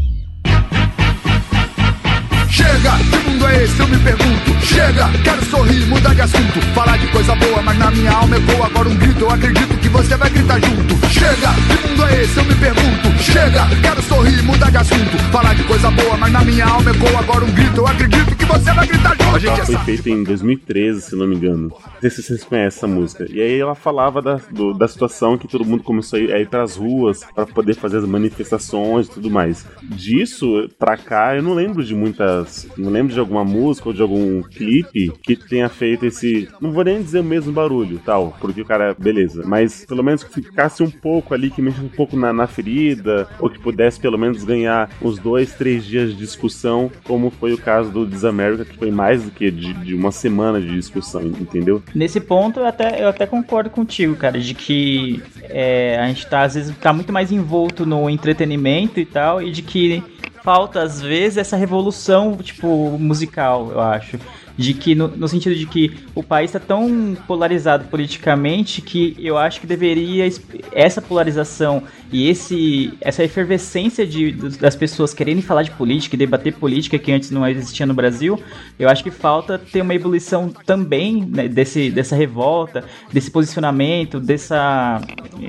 Chega, 2.50 3.31
mundo 3.42 3.48
é 3.48 3.64
esse? 3.64 3.80
Eu 3.80 3.88
me 3.88 3.98
pergunto. 3.98 4.66
Chega, 4.66 5.08
quero 5.24 5.44
sorrir, 5.46 5.86
mudar 5.86 6.14
de 6.14 6.20
assunto. 6.20 6.60
Falar 6.74 6.96
de 6.98 7.06
coisa 7.08 7.34
boa, 7.34 7.62
mas 7.62 7.78
na 7.78 7.90
minha 7.90 8.12
alma 8.12 8.36
ecoa 8.36 8.66
agora 8.66 8.88
um 8.88 8.96
grito. 8.96 9.20
Eu 9.20 9.30
acredito 9.30 9.76
que 9.78 9.88
você 9.88 10.16
vai 10.16 10.30
gritar 10.30 10.60
junto. 10.60 11.08
Chega, 11.08 11.48
que 11.68 11.88
mundo 11.88 12.06
é 12.06 12.22
esse? 12.22 12.36
Eu 12.36 12.44
me 12.44 12.54
pergunto. 12.54 13.22
Chega, 13.22 13.66
quero 13.82 14.02
sorrir, 14.02 14.42
mudar 14.42 14.70
de 14.70 14.76
assunto. 14.76 15.18
Falar 15.30 15.54
de 15.54 15.64
coisa 15.64 15.90
boa, 15.90 16.16
mas 16.16 16.32
na 16.32 16.40
minha 16.44 16.66
alma 16.66 16.90
ecoa 16.90 17.18
agora 17.18 17.44
um 17.44 17.50
grito. 17.50 17.78
Eu 17.78 17.86
acredito 17.86 18.36
que 18.36 18.41
você 18.44 18.72
vai 18.72 18.86
gritar 18.86 19.16
Ela 19.20 19.64
foi 19.66 19.76
feita 19.78 20.10
em 20.10 20.24
2013, 20.24 21.00
se 21.02 21.16
não 21.16 21.26
me 21.26 21.36
engano. 21.36 21.68
Não 21.68 22.00
sei 22.00 22.10
se 22.10 22.22
vocês 22.22 22.44
conhecem 22.44 22.66
essa 22.78 22.86
música. 22.86 23.26
E 23.30 23.40
aí 23.40 23.58
ela 23.58 23.74
falava 23.74 24.20
da, 24.20 24.34
do- 24.50 24.74
da 24.74 24.86
situação 24.88 25.36
que 25.38 25.48
todo 25.48 25.64
mundo 25.64 25.82
começou 25.82 26.18
a 26.18 26.22
ir, 26.22 26.32
a 26.32 26.40
ir 26.40 26.48
pras 26.48 26.76
ruas 26.76 27.24
para 27.34 27.46
poder 27.46 27.74
fazer 27.74 27.98
as 27.98 28.04
manifestações 28.06 29.06
e 29.06 29.10
tudo 29.10 29.30
mais. 29.30 29.66
Disso 29.82 30.68
pra 30.78 30.96
cá, 30.96 31.36
eu 31.36 31.42
não 31.42 31.54
lembro 31.54 31.82
de 31.84 31.94
muitas. 31.94 32.66
Não 32.76 32.90
lembro 32.90 33.12
de 33.12 33.20
alguma 33.20 33.44
música 33.44 33.88
ou 33.88 33.94
de 33.94 34.02
algum 34.02 34.42
clipe 34.42 35.12
que 35.22 35.36
tenha 35.36 35.68
feito 35.68 36.06
esse. 36.06 36.48
Não 36.60 36.72
vou 36.72 36.84
nem 36.84 37.02
dizer 37.02 37.20
o 37.20 37.24
mesmo 37.24 37.52
barulho, 37.52 38.00
tal, 38.04 38.36
porque 38.40 38.60
o 38.62 38.64
cara, 38.64 38.94
beleza. 38.98 39.42
Mas 39.46 39.84
pelo 39.86 40.02
menos 40.02 40.22
que 40.24 40.32
ficasse 40.32 40.82
um 40.82 40.90
pouco 40.90 41.34
ali, 41.34 41.50
que 41.50 41.60
mexesse 41.62 41.84
um 41.84 41.88
pouco 41.88 42.16
na, 42.16 42.32
na 42.32 42.46
ferida, 42.46 43.28
ou 43.38 43.48
que 43.48 43.58
pudesse 43.58 43.98
pelo 44.00 44.18
menos 44.18 44.44
ganhar 44.44 44.90
uns 45.00 45.18
dois, 45.18 45.52
três 45.54 45.84
dias 45.84 46.10
de 46.10 46.16
discussão, 46.16 46.90
como 47.04 47.30
foi 47.30 47.52
o 47.52 47.58
caso 47.58 47.90
do 47.90 48.06
This 48.06 48.22
America, 48.32 48.64
que 48.64 48.76
foi 48.76 48.90
mais 48.90 49.22
do 49.22 49.30
que 49.30 49.50
de, 49.50 49.72
de 49.74 49.94
uma 49.94 50.10
semana 50.10 50.60
de 50.60 50.70
discussão, 50.74 51.22
entendeu? 51.22 51.82
Nesse 51.94 52.20
ponto, 52.20 52.60
eu 52.60 52.66
até, 52.66 53.02
eu 53.02 53.08
até 53.08 53.26
concordo 53.26 53.70
contigo, 53.70 54.16
cara, 54.16 54.38
de 54.38 54.54
que 54.54 55.22
é, 55.42 55.98
a 56.00 56.06
gente 56.08 56.26
tá, 56.26 56.42
às 56.42 56.54
vezes, 56.54 56.76
tá 56.78 56.92
muito 56.92 57.12
mais 57.12 57.30
envolto 57.30 57.86
no 57.86 58.08
entretenimento 58.08 58.98
e 58.98 59.04
tal, 59.04 59.42
e 59.42 59.50
de 59.50 59.62
que 59.62 60.02
falta, 60.42 60.82
às 60.82 61.00
vezes, 61.00 61.38
essa 61.38 61.56
revolução, 61.56 62.36
tipo, 62.36 62.96
musical, 62.98 63.70
eu 63.72 63.80
acho. 63.80 64.18
De 64.54 64.74
que, 64.74 64.94
no, 64.94 65.08
no 65.08 65.26
sentido 65.26 65.54
de 65.54 65.64
que 65.66 65.96
o 66.14 66.22
país 66.22 66.50
está 66.54 66.60
tão 66.60 67.16
polarizado 67.26 67.86
politicamente 67.86 68.82
que 68.82 69.16
eu 69.18 69.38
acho 69.38 69.58
que 69.58 69.66
deveria 69.66 70.26
es- 70.26 70.42
essa 70.70 71.00
polarização 71.00 71.84
e 72.12 72.28
esse 72.28 72.92
essa 73.00 73.24
efervescência 73.24 74.06
de, 74.06 74.30
das 74.32 74.76
pessoas 74.76 75.14
quererem 75.14 75.40
falar 75.40 75.62
de 75.62 75.70
política 75.70 76.16
e 76.16 76.18
debater 76.18 76.52
política 76.52 76.98
que 76.98 77.10
antes 77.10 77.30
não 77.30 77.48
existia 77.48 77.86
no 77.86 77.94
Brasil, 77.94 78.38
eu 78.78 78.90
acho 78.90 79.02
que 79.02 79.10
falta 79.10 79.58
ter 79.58 79.80
uma 79.80 79.94
ebulição 79.94 80.50
também 80.50 81.24
né, 81.24 81.48
desse, 81.48 81.90
dessa 81.90 82.14
revolta, 82.14 82.84
desse 83.10 83.30
posicionamento, 83.30 84.20
dessa, 84.20 85.00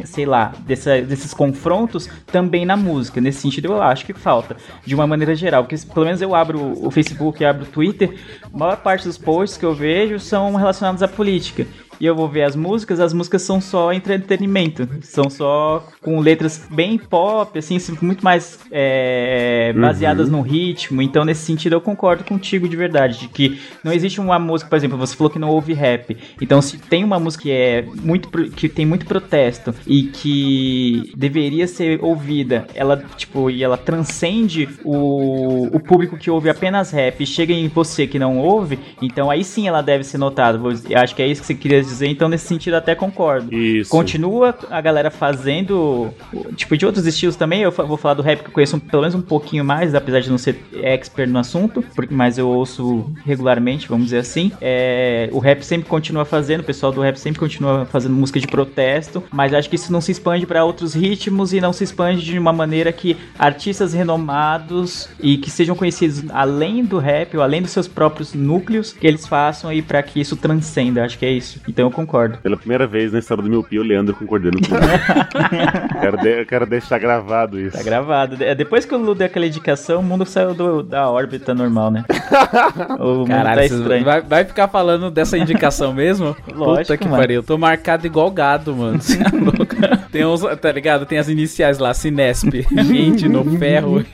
sei 0.06 0.25
lá, 0.25 0.53
dessa, 0.65 1.01
desses 1.01 1.34
confrontos 1.34 2.08
também 2.32 2.65
na 2.65 2.77
música. 2.77 3.20
Nesse 3.20 3.42
sentido, 3.42 3.68
eu 3.68 3.82
acho 3.82 4.06
que 4.06 4.13
falta, 4.13 4.56
de 4.86 4.93
uma 4.96 5.08
maneira 5.08 5.36
geral, 5.36 5.63
porque 5.63 5.77
pelo 5.93 6.05
menos 6.05 6.22
eu 6.22 6.36
abro 6.36 6.86
o 6.86 6.91
Facebook, 6.91 7.43
abro 7.43 7.63
o 7.63 7.67
Twitter, 7.67 8.13
a 8.53 8.58
maior 8.58 8.77
parte 8.77 9.05
dos 9.05 9.17
posts 9.17 9.58
que 9.58 9.65
eu 9.65 9.74
vejo 9.74 10.20
são 10.20 10.55
relacionados 10.55 11.01
à 11.01 11.08
política. 11.08 11.65
E 12.04 12.06
eu 12.06 12.14
vou 12.14 12.28
ver 12.28 12.44
as 12.44 12.54
músicas, 12.54 13.00
as 13.00 13.14
músicas 13.14 13.44
são 13.44 13.62
só 13.62 13.94
entretenimento. 13.94 14.86
São 15.04 15.30
só 15.30 15.88
com 16.02 16.20
letras 16.20 16.68
bem 16.70 16.98
pop, 16.98 17.58
assim, 17.58 17.78
muito 18.02 18.22
mais 18.26 18.60
é, 18.70 19.72
baseadas 19.72 20.30
no 20.30 20.42
ritmo. 20.42 21.02
Então, 21.02 21.24
nesse 21.24 21.46
sentido, 21.46 21.72
eu 21.72 21.80
concordo 21.80 22.26
contigo 22.26 22.68
de 22.68 22.76
verdade. 22.76 23.20
De 23.20 23.28
que 23.30 23.58
não 23.86 23.94
existe 23.94 24.20
uma 24.20 24.38
música, 24.38 24.70
por 24.70 24.76
exemplo, 24.76 24.98
você 24.98 25.16
falou 25.16 25.32
que 25.32 25.40
não 25.40 25.48
ouve 25.48 25.72
rap. 25.72 26.18
Então, 26.42 26.62
se 26.62 26.78
tem 26.78 27.06
uma 27.06 27.18
música 27.18 27.44
que 27.44 27.52
é 27.52 27.86
muito 28.02 28.28
que 28.52 28.68
tem 28.68 28.86
muito 28.86 29.06
protesto 29.06 29.74
e 29.88 30.04
que 30.04 31.10
deveria 31.16 31.68
ser 31.68 32.04
ouvida, 32.04 32.68
ela, 32.76 33.02
tipo, 33.16 33.50
e 33.50 33.64
ela 33.64 33.78
transcende 33.78 34.68
o, 34.84 35.74
o 35.74 35.80
público 35.80 36.18
que 36.18 36.30
ouve 36.30 36.50
apenas 36.50 36.92
rap 36.92 37.24
e 37.24 37.26
chega 37.26 37.54
em 37.54 37.70
você 37.70 38.06
que 38.06 38.20
não 38.20 38.40
ouve, 38.40 38.78
então 39.02 39.32
aí 39.32 39.42
sim 39.42 39.70
ela 39.70 39.82
deve 39.82 40.04
ser 40.04 40.18
notada. 40.18 40.60
Eu 40.90 41.00
acho 41.00 41.16
que 41.16 41.22
é 41.22 41.28
isso 41.28 41.40
que 41.40 41.48
você 41.48 41.56
queria 41.56 41.82
dizer. 41.82 41.93
Então, 42.02 42.28
nesse 42.30 42.48
sentido, 42.48 42.74
até 42.76 42.96
concordo. 42.96 43.54
Isso. 43.54 43.90
Continua 43.90 44.56
a 44.70 44.82
galera 44.82 45.10
fazendo, 45.12 46.10
tipo, 46.56 46.76
de 46.78 46.86
outros 46.86 47.06
estilos 47.06 47.36
também. 47.36 47.62
Eu 47.62 47.72
vou 47.72 47.98
falar 47.98 48.14
do 48.16 48.22
rap 48.22 48.42
que 48.42 48.50
eu 48.50 48.54
conheço 48.54 48.76
um- 48.76 48.80
pelo 48.80 49.02
menos 49.02 49.16
um 49.16 49.22
pouquinho 49.22 49.64
mais, 49.64 49.94
apesar 49.96 50.20
de 50.22 50.30
não 50.30 50.38
ser 50.38 50.64
expert 50.82 51.30
no 51.30 51.40
assunto, 51.40 51.84
porque, 51.96 52.14
mas 52.14 52.38
eu 52.38 52.48
ouço 52.48 53.12
regularmente, 53.26 53.88
vamos 53.88 54.06
dizer 54.06 54.20
assim. 54.20 54.52
É, 54.62 55.30
o 55.32 55.40
rap 55.40 55.62
sempre 55.64 55.88
continua 55.90 56.26
fazendo, 56.26 56.62
o 56.62 56.64
pessoal 56.64 56.92
do 56.92 57.02
rap 57.02 57.18
sempre 57.18 57.40
continua 57.40 57.86
fazendo 57.86 58.14
música 58.16 58.40
de 58.40 58.48
protesto, 58.48 59.24
mas 59.32 59.54
acho 59.54 59.70
que 59.70 59.76
isso 59.76 59.92
não 59.92 60.02
se 60.02 60.12
expande 60.12 60.46
para 60.46 60.64
outros 60.64 60.94
ritmos 60.94 61.54
e 61.54 61.60
não 61.62 61.74
se 61.74 61.84
expande 61.84 62.24
de 62.24 62.38
uma 62.38 62.54
maneira 62.54 62.92
que 62.92 63.18
artistas 63.38 63.94
renomados 63.94 65.10
e 65.22 65.38
que 65.38 65.50
sejam 65.50 65.76
conhecidos 65.76 66.24
além 66.32 66.84
do 66.84 66.98
rap 67.00 67.36
ou 67.38 67.44
além 67.44 67.62
dos 67.62 67.72
seus 67.72 67.88
próprios 67.88 68.34
núcleos, 68.34 68.94
que 68.94 69.06
eles 69.06 69.28
façam 69.28 69.70
aí 69.70 69.82
para 69.82 70.02
que 70.02 70.20
isso 70.20 70.36
transcenda. 70.36 71.04
Acho 71.04 71.18
que 71.18 71.26
é 71.26 71.32
isso. 71.32 71.60
Então 71.74 71.86
eu 71.88 71.92
concordo. 71.92 72.38
Pela 72.38 72.56
primeira 72.56 72.86
vez 72.86 73.12
na 73.12 73.18
história 73.18 73.42
do 73.42 73.50
Miopia, 73.50 73.82
o 73.82 73.84
Leandro 73.84 74.13
concordando 74.15 74.60
comigo. 74.62 74.75
quero, 76.00 76.18
de- 76.18 76.39
eu 76.42 76.46
quero 76.46 76.65
deixar 76.68 77.00
gravado 77.00 77.60
isso. 77.60 77.75
Tá 77.75 77.82
gravado. 77.84 78.38
De- 78.38 78.53
Depois 78.53 78.86
que 78.86 78.94
o 78.94 78.98
Lu 79.00 79.15
deu 79.15 79.25
aquela 79.25 79.48
indicação, 79.48 80.00
o 80.00 80.03
mundo 80.03 80.24
saiu 80.24 80.53
do- 80.53 80.84
da 80.84 81.10
órbita 81.10 81.51
normal, 81.56 81.89
né? 81.89 82.06
o 83.00 83.06
mundo 83.20 83.27
Caralho, 83.27 83.58
tá 83.58 83.65
estranho. 83.65 84.06
vai, 84.06 84.22
vai 84.22 84.46
ficar 84.46 84.68
falando 84.68 85.10
dessa 85.10 85.36
indicação 85.36 85.92
mesmo? 85.94 86.36
Lógico, 86.53 86.82
Puta 86.84 86.98
que 86.98 87.06
mano. 87.08 87.18
pariu. 87.22 87.36
Eu 87.39 87.44
tô 87.44 87.58
marcado 87.58 88.06
igual 88.06 88.30
gado, 88.30 88.75
mano. 88.75 89.01
Cê 89.01 89.18
é 89.18 89.36
louco. 89.36 89.75
Tem 90.12 90.24
uns, 90.25 90.42
tá 90.62 90.72
ligado? 90.72 91.08
Tem 91.08 91.18
as 91.18 91.27
iniciais 91.27 91.80
lá, 91.80 91.92
Cinesp, 91.92 92.53
gente 92.86 93.27
no 93.27 93.44
ferro. 93.58 94.06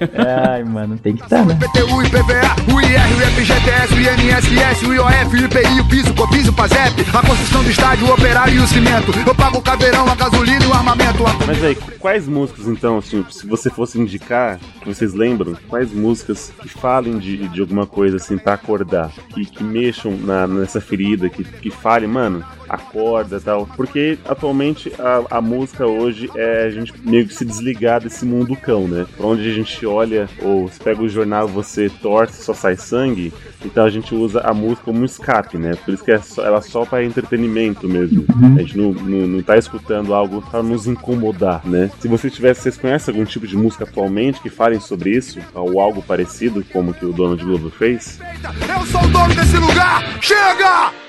Ai, 0.48 0.64
mano, 0.64 0.98
tem 0.98 1.14
que 1.18 1.24
estar, 1.24 1.46
né? 1.46 1.56
PTU, 1.60 2.02
IPVA, 2.04 2.74
o 2.74 2.80
IR, 2.80 3.00
o 3.18 3.20
FGTS, 3.36 3.94
o 3.94 4.00
INSS, 4.00 4.84
o 4.88 4.94
IOF, 4.94 5.36
o 5.36 5.46
IPI, 5.46 5.82
o 5.82 5.86
piso, 6.30 6.52
o 6.52 6.54
PASEP, 6.54 7.02
a 7.14 7.22
construção 7.22 7.49
do 7.58 7.70
estádio, 7.70 8.08
o 8.08 8.14
operário 8.14 8.54
e 8.54 8.60
o 8.60 8.68
cimento. 8.68 9.12
Eu 9.26 9.34
pago 9.34 9.58
o 9.58 9.62
caveirão, 9.62 10.08
a 10.08 10.14
gasolina 10.14 10.64
e 10.64 10.68
o 10.68 10.74
armamento. 10.74 11.26
A... 11.26 11.34
Mas 11.48 11.64
aí, 11.64 11.76
quais 11.98 12.28
músicas 12.28 12.68
então, 12.68 13.00
assim, 13.00 13.26
se 13.30 13.48
você 13.48 13.70
fosse 13.70 14.00
indicar, 14.00 14.60
que 14.82 14.88
vocês 14.88 15.14
lembram, 15.14 15.58
quais 15.68 15.92
músicas 15.92 16.54
que 16.62 16.70
falem 16.70 17.18
de, 17.18 17.48
de 17.48 17.62
alguma 17.62 17.88
coisa 17.88 18.18
assim 18.18 18.38
pra 18.38 18.54
acordar, 18.54 19.12
que, 19.34 19.46
que 19.46 19.64
mexam 19.64 20.16
na, 20.18 20.48
nessa 20.48 20.80
ferida, 20.80 21.28
que, 21.28 21.44
que 21.44 21.72
falem, 21.72 22.08
mano, 22.08 22.46
acorda 22.70 23.38
e 23.38 23.40
tal. 23.42 23.66
Porque 23.76 24.18
atualmente 24.28 24.92
a, 25.00 25.38
a 25.38 25.42
música 25.42 25.86
hoje 25.86 26.30
é 26.36 26.66
a 26.66 26.70
gente 26.70 26.94
meio 27.04 27.26
que 27.28 27.34
se 27.34 27.44
desligar 27.46 28.02
desse 28.02 28.26
mundo 28.26 28.56
cão, 28.56 28.88
né? 28.88 29.06
Pra 29.18 29.26
onde 29.28 29.50
a 29.50 29.54
gente 29.54 29.86
olha, 29.86 30.30
ou 30.42 30.68
se 30.70 30.80
pega 30.80 31.02
o 31.02 31.10
jornal 31.10 31.48
você 31.48 31.90
torce 31.90 32.44
só 32.44 32.54
sai 32.54 32.76
sangue, 32.76 33.34
então 33.66 33.84
a 33.86 33.90
gente 33.90 34.14
usa 34.14 34.42
a 34.42 34.54
música 34.54 34.84
como 34.86 35.00
um 35.00 35.06
escape, 35.06 35.58
né? 35.58 35.72
Por 35.84 35.94
isso 35.94 36.04
que 36.04 36.12
é 36.12 36.20
só- 36.20 36.44
ela 36.46 36.58
é 36.60 36.62
só 36.62 36.86
pra 36.86 37.04
entretenimento 37.04 37.88
mesmo. 37.88 38.26
A 38.58 38.62
gente 38.62 38.78
não, 38.78 38.92
não, 38.94 39.28
não 39.28 39.42
tá 39.42 39.58
escutando 39.58 40.14
algo 40.14 40.42
pra 40.42 40.62
nos 40.64 40.88
incomodar, 40.88 41.62
né? 41.66 41.90
Se 42.00 42.08
você 42.08 42.30
tivesse, 42.30 42.62
vocês 42.62 42.78
conhecem 42.78 43.14
algum 43.14 43.26
tipo 43.26 43.48
de 43.48 43.58
música 43.58 43.84
atualmente 43.84 44.40
que 44.42 44.50
falem 44.50 44.80
sobre 44.80 45.12
isso? 45.12 45.40
Ou 45.54 45.80
algo 45.80 46.02
parecido, 46.02 46.64
como 46.72 46.94
que 46.94 47.06
o 47.06 47.12
Donald 47.14 47.44
Glover 47.44 47.72
fez? 47.72 48.20
Eu 48.44 48.86
sou 48.86 49.02
o 49.04 49.08
dono 49.08 49.34
desse 49.36 49.58
lugar! 49.58 50.04
Chega! 50.22 51.09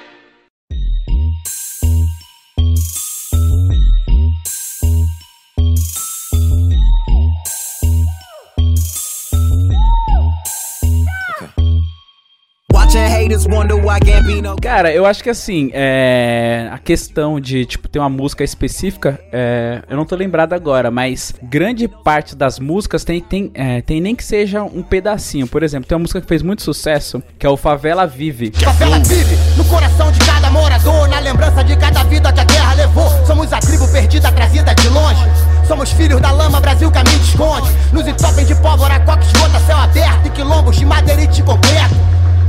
Cara, 14.61 14.93
eu 14.93 15.07
acho 15.07 15.23
que 15.23 15.31
assim, 15.31 15.71
é, 15.73 16.69
a 16.71 16.79
questão 16.79 17.41
de, 17.41 17.65
tipo, 17.65 17.89
ter 17.89 17.99
uma 17.99 18.09
música 18.09 18.45
específica, 18.45 19.19
é, 19.33 19.83
eu 19.89 19.97
não 19.97 20.05
tô 20.05 20.15
lembrado 20.15 20.53
agora, 20.53 20.91
mas 20.91 21.35
grande 21.43 21.89
parte 21.89 22.37
das 22.37 22.59
músicas 22.59 23.05
tem, 23.05 23.21
tem, 23.21 23.51
é, 23.55 23.81
tem 23.81 24.01
nem 24.01 24.15
que 24.15 24.25
seja 24.25 24.63
um 24.63 24.83
pedacinho. 24.83 25.47
Por 25.47 25.63
exemplo, 25.63 25.89
tem 25.89 25.97
uma 25.97 26.03
música 26.03 26.21
que 26.21 26.27
fez 26.27 26.43
muito 26.43 26.63
sucesso, 26.63 27.23
que 27.39 27.47
é 27.47 27.49
o 27.49 27.57
Favela 27.57 28.07
Vive. 28.07 28.53
Favela 28.53 28.99
vive 29.01 29.37
no 29.57 29.65
coração 29.65 30.13
de 30.13 30.19
cada 30.21 30.51
morador, 30.51 31.09
na 31.09 31.19
lembrança 31.19 31.65
de 31.65 31.77
cada 31.77 32.03
vida 32.05 32.33
que 32.33 32.41
a 32.41 32.45
guerra 32.45 32.75
levou. 32.75 33.11
Somos 33.27 33.53
a 33.53 33.59
tribo 33.59 33.89
perdida, 33.89 34.31
trazida 34.31 34.75
de 34.75 34.89
longe. 34.89 35.25
Somos 35.67 35.93
filhos 35.93 36.21
da 36.21 36.31
lama, 36.31 36.61
Brasil 36.61 36.91
caminho 36.91 37.21
esconde. 37.23 37.71
Nos 37.93 38.07
entopem 38.07 38.45
de 38.45 38.55
pólvora, 38.57 39.01
coque, 39.01 39.25
esgota, 39.25 39.61
céu 39.61 39.77
aberto 39.77 40.27
e 40.27 40.31
quilombos 40.31 40.77
de 40.77 40.85
madeirite 40.85 41.43
concreto. 41.43 41.95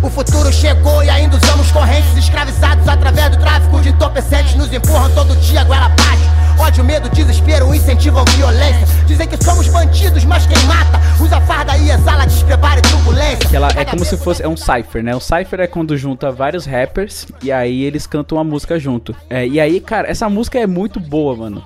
O 0.03 0.09
futuro 0.09 0.51
chegou 0.51 1.03
e 1.03 1.09
ainda 1.11 1.20
entorpecentes. 4.01 4.55
Nos 4.55 4.73
empurram 4.73 5.13
todo 5.13 5.35
dia, 5.37 5.63
goela 5.63 5.85
abaixo. 5.85 6.31
Ódio, 6.59 6.83
medo, 6.83 7.09
desespero 7.09 7.73
incentivam 7.73 8.25
violência. 8.35 8.85
Dizem 9.05 9.27
que 9.27 9.41
somos 9.43 9.67
bandidos, 9.67 10.25
mas 10.25 10.45
quem 10.45 10.57
mata 10.65 10.99
usa 11.19 11.39
farda 11.41 11.77
e 11.77 11.89
exala 11.89 12.25
despreparo 12.25 12.79
e 12.79 12.81
turbulência. 12.81 13.49
Que 13.49 13.55
ela 13.55 13.69
é 13.75 13.85
como 13.85 14.03
se 14.03 14.17
fosse. 14.17 14.43
É 14.43 14.47
um 14.47 14.57
cipher, 14.57 15.03
né? 15.03 15.15
O 15.15 15.19
cipher 15.19 15.59
é 15.59 15.67
quando 15.67 15.95
junta 15.97 16.31
vários 16.31 16.65
rappers 16.65 17.27
e 17.43 17.51
aí 17.51 17.83
eles 17.83 18.05
cantam 18.07 18.37
uma 18.37 18.43
música 18.43 18.79
junto. 18.79 19.15
É, 19.29 19.47
e 19.47 19.59
aí, 19.59 19.79
cara, 19.79 20.09
essa 20.09 20.29
música 20.29 20.59
é 20.59 20.67
muito 20.67 20.99
boa, 20.99 21.35
mano. 21.35 21.63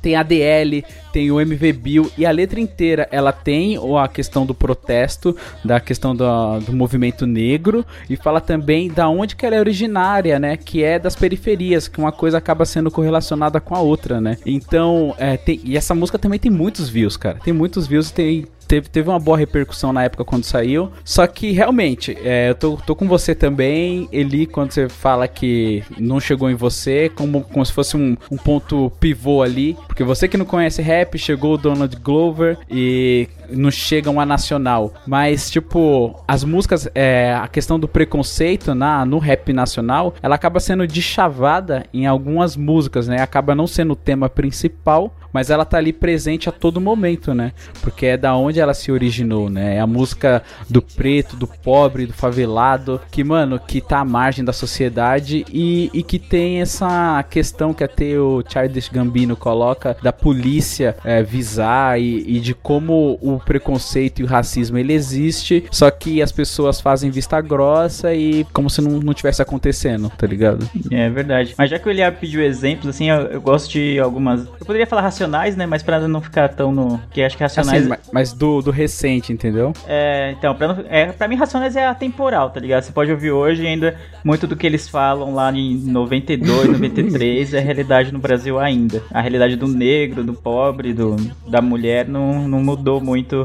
Tem 0.00 0.14
a 0.14 0.22
DL, 0.22 0.84
tem 1.18 1.32
o 1.32 1.40
MV 1.40 1.72
Bill 1.72 2.12
e 2.16 2.24
a 2.24 2.30
letra 2.30 2.60
inteira 2.60 3.08
ela 3.10 3.32
tem 3.32 3.76
o- 3.76 3.98
a 3.98 4.06
questão 4.06 4.46
do 4.46 4.54
protesto, 4.54 5.36
da 5.64 5.80
questão 5.80 6.14
do, 6.14 6.24
do 6.60 6.72
movimento 6.72 7.26
negro 7.26 7.84
e 8.08 8.14
fala 8.16 8.40
também 8.40 8.88
da 8.88 9.08
onde 9.08 9.34
que 9.34 9.44
ela 9.44 9.56
é 9.56 9.58
originária, 9.58 10.38
né? 10.38 10.56
Que 10.56 10.84
é 10.84 10.96
das 10.96 11.16
periferias, 11.16 11.88
que 11.88 11.98
uma 11.98 12.12
coisa 12.12 12.38
acaba 12.38 12.64
sendo 12.64 12.88
correlacionada 12.88 13.60
com 13.60 13.74
a 13.74 13.80
outra, 13.80 14.20
né? 14.20 14.36
Então, 14.46 15.12
é, 15.18 15.36
tem- 15.36 15.60
e 15.64 15.76
essa 15.76 15.92
música 15.92 16.20
também 16.20 16.38
tem 16.38 16.52
muitos 16.52 16.88
views, 16.88 17.16
cara. 17.16 17.38
Tem 17.42 17.52
muitos 17.52 17.88
views 17.88 18.12
tem 18.12 18.46
teve, 18.68 18.86
teve 18.90 19.08
uma 19.08 19.18
boa 19.18 19.38
repercussão 19.38 19.94
na 19.94 20.04
época 20.04 20.26
quando 20.26 20.44
saiu. 20.44 20.90
Só 21.02 21.26
que 21.26 21.52
realmente, 21.52 22.14
é, 22.22 22.50
eu 22.50 22.54
tô, 22.54 22.76
tô 22.76 22.94
com 22.94 23.08
você 23.08 23.34
também, 23.34 24.06
Eli, 24.12 24.44
quando 24.46 24.72
você 24.72 24.90
fala 24.90 25.26
que 25.26 25.82
não 25.98 26.20
chegou 26.20 26.50
em 26.50 26.54
você, 26.54 27.10
como, 27.14 27.40
como 27.44 27.64
se 27.64 27.72
fosse 27.72 27.96
um, 27.96 28.14
um 28.30 28.36
ponto 28.36 28.92
pivô 29.00 29.40
ali. 29.42 29.74
Porque 29.86 30.04
você 30.04 30.28
que 30.28 30.36
não 30.36 30.44
conhece 30.44 30.82
rap, 30.82 31.07
chegou 31.16 31.54
o 31.54 31.58
Donald 31.58 31.96
Glover 31.96 32.58
e 32.70 33.28
não 33.50 33.70
chega 33.70 34.10
uma 34.10 34.26
nacional. 34.26 34.92
Mas, 35.06 35.50
tipo, 35.50 36.22
as 36.26 36.44
músicas, 36.44 36.88
é, 36.94 37.34
a 37.34 37.48
questão 37.48 37.78
do 37.78 37.88
preconceito 37.88 38.74
na, 38.74 39.04
no 39.04 39.18
rap 39.18 39.52
nacional, 39.52 40.14
ela 40.22 40.34
acaba 40.34 40.60
sendo 40.60 40.86
deschavada 40.86 41.86
em 41.94 42.06
algumas 42.06 42.56
músicas, 42.56 43.08
né? 43.08 43.22
Acaba 43.22 43.54
não 43.54 43.66
sendo 43.66 43.92
o 43.92 43.96
tema 43.96 44.28
principal, 44.28 45.14
mas 45.38 45.50
ela 45.50 45.64
tá 45.64 45.78
ali 45.78 45.92
presente 45.92 46.48
a 46.48 46.52
todo 46.52 46.80
momento, 46.80 47.32
né? 47.32 47.52
Porque 47.80 48.06
é 48.06 48.16
da 48.16 48.34
onde 48.34 48.58
ela 48.58 48.74
se 48.74 48.90
originou, 48.90 49.48
né? 49.48 49.76
É 49.76 49.80
a 49.80 49.86
música 49.86 50.42
do 50.68 50.82
preto, 50.82 51.36
do 51.36 51.46
pobre, 51.46 52.06
do 52.06 52.12
favelado, 52.12 53.00
que, 53.08 53.22
mano, 53.22 53.56
que 53.60 53.80
tá 53.80 54.00
à 54.00 54.04
margem 54.04 54.44
da 54.44 54.52
sociedade 54.52 55.46
e, 55.48 55.92
e 55.94 56.02
que 56.02 56.18
tem 56.18 56.60
essa 56.60 57.22
questão 57.30 57.72
que 57.72 57.84
até 57.84 58.18
o 58.18 58.42
Childish 58.48 58.88
Gambino 58.88 59.36
coloca 59.36 59.96
da 60.02 60.12
polícia 60.12 60.96
é, 61.04 61.22
visar 61.22 62.00
e, 62.00 62.24
e 62.26 62.40
de 62.40 62.52
como 62.52 63.16
o 63.22 63.38
preconceito 63.38 64.18
e 64.20 64.24
o 64.24 64.26
racismo 64.26 64.76
ele 64.76 64.92
existe, 64.92 65.64
só 65.70 65.88
que 65.88 66.20
as 66.20 66.32
pessoas 66.32 66.80
fazem 66.80 67.12
vista 67.12 67.40
grossa 67.40 68.12
e 68.12 68.42
como 68.52 68.68
se 68.68 68.80
não, 68.80 68.98
não 68.98 69.14
tivesse 69.14 69.40
acontecendo, 69.40 70.10
tá 70.18 70.26
ligado? 70.26 70.68
É 70.90 71.08
verdade. 71.08 71.54
Mas 71.56 71.70
já 71.70 71.78
que 71.78 71.86
o 71.86 71.92
Eliab 71.92 72.16
pediu 72.18 72.42
exemplos, 72.42 72.88
assim, 72.88 73.08
eu, 73.08 73.18
eu 73.28 73.40
gosto 73.40 73.70
de 73.70 74.00
algumas. 74.00 74.40
Eu 74.44 74.66
poderia 74.66 74.86
falar 74.86 75.02
racionais, 75.28 75.56
né? 75.56 75.66
Mas 75.66 75.82
pra 75.82 76.06
não 76.08 76.20
ficar 76.20 76.48
tão 76.48 76.72
no. 76.72 76.98
Que 77.10 77.22
acho 77.22 77.36
que 77.36 77.42
racionais. 77.42 77.80
Assim, 77.82 77.88
ma- 77.88 77.98
mas 78.12 78.32
do, 78.32 78.62
do 78.62 78.70
recente, 78.70 79.32
entendeu? 79.32 79.72
É, 79.86 80.34
então, 80.36 80.54
pra, 80.54 80.68
não, 80.68 80.84
é, 80.88 81.06
pra 81.12 81.28
mim, 81.28 81.36
Racionais 81.36 81.76
é 81.76 81.86
atemporal, 81.86 82.50
tá 82.50 82.58
ligado? 82.60 82.82
Você 82.82 82.92
pode 82.92 83.10
ouvir 83.12 83.30
hoje 83.30 83.66
ainda 83.66 83.96
muito 84.24 84.46
do 84.46 84.56
que 84.56 84.66
eles 84.66 84.88
falam 84.88 85.34
lá 85.34 85.52
em 85.52 85.76
92, 85.76 86.68
93 86.68 87.54
é 87.54 87.60
realidade 87.60 88.12
no 88.12 88.18
Brasil 88.18 88.58
ainda. 88.58 89.02
A 89.12 89.20
realidade 89.20 89.56
do 89.56 89.68
negro, 89.68 90.24
do 90.24 90.32
pobre, 90.34 90.92
do, 90.92 91.16
da 91.48 91.60
mulher 91.60 92.08
não, 92.08 92.48
não 92.48 92.62
mudou 92.62 93.00
muito 93.00 93.44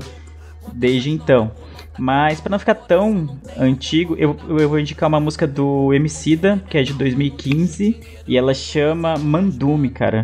desde 0.74 1.12
então. 1.12 1.52
Mas 1.98 2.42
pra 2.42 2.50
não 2.50 2.58
ficar 2.58 2.74
tão 2.74 3.38
antigo, 3.56 4.16
eu, 4.18 4.36
eu 4.48 4.68
vou 4.68 4.80
indicar 4.80 5.08
uma 5.08 5.20
música 5.20 5.46
do 5.46 5.94
Emicida, 5.94 6.60
que 6.68 6.76
é 6.76 6.82
de 6.82 6.92
2015, 6.94 8.00
e 8.28 8.36
ela 8.36 8.54
chama 8.56 9.16
Mandume, 9.16 9.90
cara. 9.92 10.24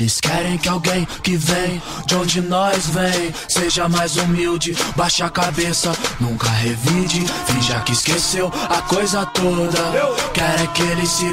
Eles 0.00 0.18
querem 0.18 0.56
que 0.56 0.66
alguém 0.66 1.06
que 1.22 1.36
vem 1.36 1.82
de 2.06 2.14
onde 2.14 2.40
nós 2.40 2.86
vem 2.86 3.34
seja 3.46 3.86
mais 3.86 4.16
humilde, 4.16 4.74
baixa 4.96 5.26
a 5.26 5.28
cabeça, 5.28 5.92
nunca 6.18 6.48
revide, 6.48 7.22
finja 7.44 7.78
que 7.80 7.92
esqueceu 7.92 8.50
a 8.70 8.80
coisa 8.80 9.26
toda. 9.26 9.78
Querem 10.32 10.66
que 10.68 10.80
ele 10.80 11.06
se 11.06 11.30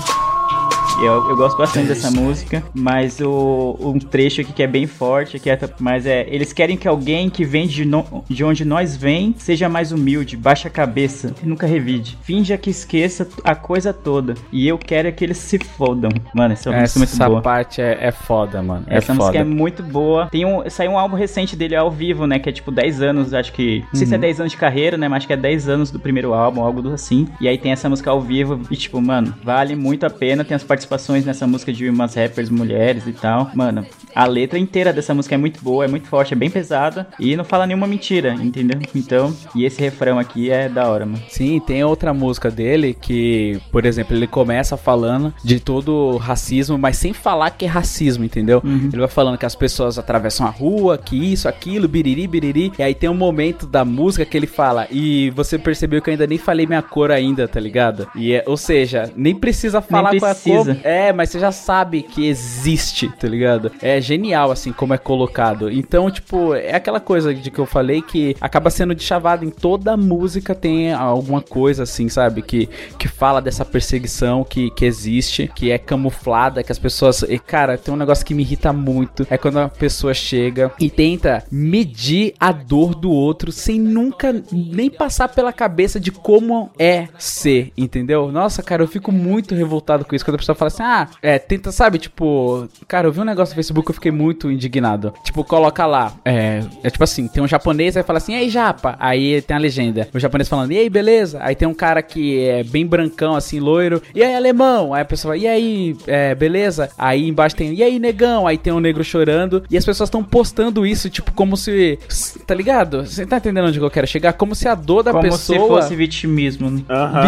Eu, 0.99 1.29
eu 1.29 1.35
gosto 1.37 1.57
bastante 1.57 1.87
dessa 1.87 2.09
música, 2.09 2.63
mas 2.73 3.19
o, 3.21 3.77
um 3.79 3.99
trecho 3.99 4.41
aqui 4.41 4.51
que 4.51 4.63
é 4.63 4.67
bem 4.67 4.87
forte, 4.87 5.37
que 5.39 5.47
é, 5.49 5.57
mas 5.79 6.05
é, 6.07 6.25
eles 6.29 6.51
querem 6.51 6.75
que 6.75 6.87
alguém 6.87 7.29
que 7.29 7.45
vem 7.45 7.67
de, 7.67 7.85
no- 7.85 8.23
de 8.27 8.43
onde 8.43 8.65
nós 8.65 8.97
vem 8.97 9.35
seja 9.37 9.69
mais 9.69 9.91
humilde, 9.91 10.35
baixa 10.35 10.67
a 10.67 10.71
cabeça 10.71 11.33
nunca 11.43 11.67
revide. 11.67 12.17
Finja 12.23 12.57
que 12.57 12.71
esqueça 12.71 13.27
a 13.43 13.53
coisa 13.53 13.93
toda. 13.93 14.33
E 14.51 14.67
eu 14.67 14.77
quero 14.77 15.07
é 15.07 15.11
que 15.11 15.23
eles 15.23 15.37
se 15.37 15.59
fodam. 15.59 16.09
Mano, 16.33 16.53
essa 16.53 16.71
música 16.71 16.97
é 16.97 16.99
muito 16.99 17.13
Essa 17.13 17.29
boa. 17.29 17.41
parte 17.41 17.79
é, 17.81 17.97
é 18.01 18.11
foda, 18.11 18.61
mano. 18.63 18.85
É 18.87 18.97
Essa 18.97 19.13
música 19.13 19.33
foda. 19.37 19.37
é 19.39 19.43
muito 19.43 19.83
boa. 19.83 20.27
Tem 20.31 20.45
um, 20.45 20.67
saiu 20.69 20.91
um 20.91 20.97
álbum 20.99 21.15
recente 21.15 21.55
dele 21.55 21.75
ao 21.75 21.91
vivo, 21.91 22.25
né? 22.25 22.39
Que 22.39 22.49
é 22.49 22.51
tipo 22.51 22.71
10 22.71 23.01
anos, 23.03 23.33
acho 23.35 23.53
que. 23.53 23.81
Não 23.91 23.95
sei 23.95 24.07
se 24.07 24.13
é 24.13 24.17
Uhum. 24.17 24.21
10 24.21 24.39
anos 24.39 24.51
de 24.51 24.57
carreira, 24.57 24.97
né? 24.97 25.07
Mas 25.07 25.17
acho 25.17 25.27
que 25.27 25.33
é 25.33 25.37
10 25.37 25.69
anos 25.69 25.91
do 25.91 25.99
primeiro 25.99 26.33
álbum, 26.33 26.61
algo 26.63 26.89
assim. 26.91 27.27
E 27.39 27.47
aí 27.47 27.57
tem 27.57 27.71
essa 27.71 27.87
música 27.87 28.09
ao 28.09 28.19
vivo. 28.19 28.59
E, 28.71 28.75
tipo, 28.75 28.99
mano, 28.99 29.33
vale 29.43 29.75
muito 29.75 30.05
a 30.05 30.09
pena. 30.09 30.43
Tem 30.43 30.55
as 30.55 30.63
participações 30.87 31.25
nessa 31.25 31.45
música 31.45 31.71
de 31.71 31.89
umas 31.89 32.15
rappers 32.15 32.49
mulheres 32.49 33.05
e 33.05 33.11
tal. 33.11 33.51
Mano, 33.53 33.85
a 34.15 34.25
letra 34.25 34.57
inteira 34.57 34.93
dessa 34.93 35.13
música 35.13 35.35
é 35.35 35.37
muito 35.37 35.61
boa, 35.61 35.85
é 35.85 35.87
muito 35.87 36.07
forte, 36.07 36.33
é 36.33 36.35
bem 36.35 36.49
pesada. 36.49 37.07
E 37.19 37.35
não 37.35 37.43
fala 37.43 37.67
nenhuma 37.67 37.85
mentira, 37.85 38.33
entendeu? 38.33 38.79
Então, 38.95 39.35
e 39.53 39.65
esse 39.65 39.79
refrão 39.81 40.17
aqui 40.17 40.49
é 40.49 40.69
da 40.69 40.87
hora, 40.87 41.05
mano. 41.05 41.21
Sim, 41.29 41.59
tem 41.59 41.83
outra 41.83 42.13
música 42.13 42.49
dele 42.49 42.95
que, 42.99 43.59
por 43.71 43.85
exemplo, 43.85 44.15
ele 44.15 44.27
começa 44.27 44.77
falando 44.77 45.33
de 45.43 45.59
todo 45.59 46.17
racismo, 46.17 46.77
mas 46.77 46.97
sem 46.97 47.13
falar 47.13 47.51
que 47.51 47.65
é 47.65 47.67
racismo, 47.67 48.23
entendeu? 48.23 48.61
Ele 48.65 48.97
vai 48.97 49.07
falando 49.07 49.37
que 49.37 49.45
as 49.45 49.55
pessoas 49.55 49.99
atravessam 49.99 50.47
a 50.47 50.49
rua, 50.49 50.97
que 50.97 51.15
isso, 51.31 51.47
aquilo, 51.47 51.87
biriri, 51.87 52.27
biriri. 52.27 52.71
E 52.79 52.83
aí 52.83 52.95
tem 52.95 53.09
um 53.09 53.15
momento 53.15 53.67
da 53.67 53.83
música 53.83 54.25
que 54.25 54.37
ele 54.37 54.47
fala, 54.47 54.87
e 54.89 55.29
você 55.31 55.57
percebeu 55.57 56.01
que 56.01 56.09
eu 56.09 56.13
ainda 56.13 56.27
nem 56.27 56.37
falei 56.37 56.65
minha 56.65 56.81
cor 56.81 57.11
ainda, 57.11 57.47
tá 57.47 57.59
ligado? 57.59 58.07
E 58.15 58.33
é, 58.33 58.43
ou 58.47 58.57
seja, 58.57 59.11
nem 59.15 59.35
precisa 59.35 59.81
falar 59.81 60.11
Nem 60.11 60.19
qual 60.19 60.29
é 60.29 60.31
a 60.31 60.35
precisa. 60.35 60.76
É, 60.83 61.13
mas 61.13 61.29
você 61.29 61.39
já 61.39 61.51
sabe 61.51 62.03
que 62.03 62.27
existe, 62.27 63.09
tá 63.09 63.27
ligado? 63.27 63.71
É 63.81 63.99
genial, 63.99 64.51
assim, 64.51 64.71
como 64.71 64.93
é 64.93 64.97
colocado. 64.97 65.71
Então, 65.71 66.09
tipo, 66.09 66.53
é 66.53 66.75
aquela 66.75 66.99
coisa 66.99 67.33
de 67.33 67.49
que 67.51 67.59
eu 67.59 67.65
falei 67.65 68.01
que 68.01 68.35
acaba 68.39 68.69
sendo 68.69 68.95
de 68.95 69.03
chavado 69.03 69.45
em 69.45 69.49
toda 69.49 69.97
música 69.97 70.53
tem 70.53 70.93
alguma 70.93 71.41
coisa, 71.41 71.83
assim, 71.83 72.09
sabe? 72.09 72.41
Que, 72.41 72.67
que 72.97 73.07
fala 73.07 73.41
dessa 73.41 73.65
perseguição 73.65 74.43
que, 74.43 74.69
que 74.71 74.85
existe, 74.85 75.51
que 75.53 75.71
é 75.71 75.77
camuflada, 75.77 76.63
que 76.63 76.71
as 76.71 76.79
pessoas. 76.79 77.23
E, 77.23 77.39
cara, 77.39 77.77
tem 77.77 77.93
um 77.93 77.97
negócio 77.97 78.25
que 78.25 78.33
me 78.33 78.43
irrita 78.43 78.71
muito. 78.73 79.25
É 79.29 79.37
quando 79.37 79.59
a 79.59 79.69
pessoa 79.69 80.13
chega 80.13 80.71
e 80.79 80.89
tenta 80.89 81.43
medir 81.51 82.33
a 82.39 82.51
dor 82.51 82.95
do 82.95 83.11
outro 83.11 83.51
sem 83.51 83.79
nunca 83.79 84.33
nem 84.51 84.89
passar 84.89 85.29
pela 85.29 85.53
cabeça 85.53 85.99
de 85.99 86.11
como 86.11 86.69
é 86.77 87.07
ser, 87.17 87.71
entendeu? 87.77 88.31
Nossa, 88.31 88.61
cara, 88.63 88.83
eu 88.83 88.87
fico 88.87 89.11
muito 89.11 89.55
revoltado 89.55 90.05
com 90.05 90.15
isso. 90.15 90.25
Quando 90.25 90.35
a 90.35 90.39
pessoa 90.39 90.55
fala 90.55 90.66
assim, 90.67 90.83
ah, 90.83 91.07
é, 91.21 91.39
tenta, 91.39 91.71
sabe, 91.71 91.97
tipo, 91.97 92.67
cara, 92.87 93.07
eu 93.07 93.11
vi 93.11 93.19
um 93.19 93.25
negócio 93.25 93.53
no 93.53 93.55
Facebook 93.55 93.89
eu 93.89 93.93
fiquei 93.93 94.11
muito 94.11 94.51
indignado. 94.51 95.13
Tipo, 95.23 95.43
coloca 95.43 95.85
lá, 95.85 96.13
é, 96.25 96.61
é 96.83 96.89
tipo 96.89 97.03
assim, 97.03 97.27
tem 97.27 97.41
um 97.41 97.47
japonês, 97.47 97.95
aí 97.95 98.03
fala 98.03 98.17
assim, 98.17 98.33
e 98.33 98.35
aí, 98.35 98.49
japa? 98.49 98.95
Aí 98.99 99.41
tem 99.41 99.55
a 99.55 99.59
legenda, 99.59 100.07
o 100.13 100.19
japonês 100.19 100.49
falando, 100.49 100.71
e 100.71 100.77
aí, 100.77 100.89
beleza? 100.89 101.39
Aí 101.41 101.55
tem 101.55 101.67
um 101.67 101.73
cara 101.73 102.01
que 102.01 102.45
é 102.45 102.63
bem 102.63 102.85
brancão, 102.85 103.35
assim, 103.35 103.59
loiro, 103.59 104.01
e 104.13 104.23
aí, 104.23 104.35
alemão? 104.35 104.93
Aí 104.93 105.01
a 105.01 105.05
pessoa 105.05 105.33
fala, 105.33 105.43
e 105.43 105.47
aí, 105.47 105.97
é, 106.07 106.35
beleza? 106.35 106.89
Aí 106.97 107.27
embaixo 107.27 107.55
tem, 107.55 107.73
e 107.73 107.83
aí, 107.83 107.99
negão? 107.99 108.47
Aí 108.47 108.57
tem 108.57 108.73
um 108.73 108.79
negro 108.79 109.03
chorando, 109.03 109.63
e 109.69 109.77
as 109.77 109.85
pessoas 109.85 110.07
estão 110.07 110.23
postando 110.23 110.85
isso, 110.85 111.09
tipo, 111.09 111.31
como 111.31 111.55
se, 111.57 111.99
tá 112.45 112.53
ligado? 112.53 113.05
Você 113.05 113.25
tá 113.25 113.37
entendendo 113.37 113.67
onde 113.67 113.79
eu 113.79 113.89
quero 113.89 114.07
chegar? 114.07 114.33
Como 114.33 114.55
se 114.55 114.67
a 114.67 114.75
dor 114.75 115.03
da 115.03 115.11
Como 115.11 115.23
pessoa... 115.23 115.59
se 115.59 115.67
fosse 115.67 115.95
vitimismo, 115.95 116.69
né? 116.69 116.81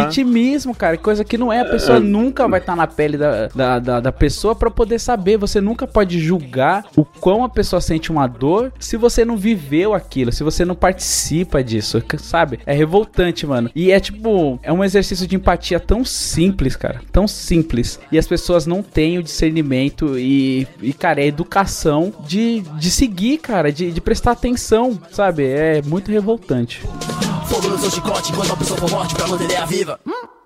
Vitimismo, 0.03 0.75
cara, 0.75 0.97
coisa 0.97 1.23
que 1.23 1.37
não 1.37 1.51
é. 1.51 1.61
A 1.61 1.65
pessoa 1.65 1.99
nunca 1.99 2.47
vai 2.47 2.59
estar 2.59 2.75
na 2.75 2.87
pele 2.87 3.17
da, 3.17 3.28
da, 3.53 3.79
da, 3.79 3.99
da 3.99 4.11
pessoa 4.11 4.55
pra 4.55 4.69
poder 4.69 4.99
saber. 4.99 5.37
Você 5.37 5.61
nunca 5.61 5.87
pode 5.87 6.19
julgar 6.19 6.85
o 6.95 7.03
quão 7.03 7.43
a 7.43 7.49
pessoa 7.49 7.81
sente 7.81 8.11
uma 8.11 8.27
dor 8.27 8.71
se 8.79 8.97
você 8.97 9.23
não 9.23 9.37
viveu 9.37 9.93
aquilo, 9.93 10.31
se 10.31 10.43
você 10.43 10.65
não 10.65 10.75
participa 10.75 11.63
disso, 11.63 12.01
sabe? 12.17 12.59
É 12.65 12.73
revoltante, 12.73 13.45
mano. 13.45 13.69
E 13.75 13.91
é 13.91 13.99
tipo, 13.99 14.59
é 14.63 14.71
um 14.71 14.83
exercício 14.83 15.27
de 15.27 15.35
empatia 15.35 15.79
tão 15.79 16.03
simples, 16.03 16.75
cara, 16.75 17.01
tão 17.11 17.27
simples. 17.27 17.99
E 18.11 18.17
as 18.17 18.27
pessoas 18.27 18.65
não 18.65 18.81
têm 18.81 19.17
o 19.17 19.23
discernimento 19.23 20.17
e, 20.17 20.67
e 20.81 20.93
cara, 20.93 21.21
é 21.21 21.25
educação 21.25 22.13
de, 22.25 22.61
de 22.61 22.91
seguir, 22.91 23.37
cara, 23.37 23.71
de, 23.71 23.91
de 23.91 24.01
prestar 24.01 24.31
atenção, 24.31 24.99
sabe? 25.11 25.45
É 25.45 25.81
muito 25.81 26.11
revoltante. 26.11 26.81
Fogo 27.47 27.67
no 27.67 27.77
seu 27.79 27.89
chicote, 27.89 28.31
enquanto 28.31 28.53
a 28.53 28.57
pessoa 28.57 28.79
for 28.79 28.91
morte 28.91 29.15
pra 29.15 29.27
manter 29.27 29.51
ela 29.51 29.65
viva. 29.65 29.99
Hum? 30.05 30.38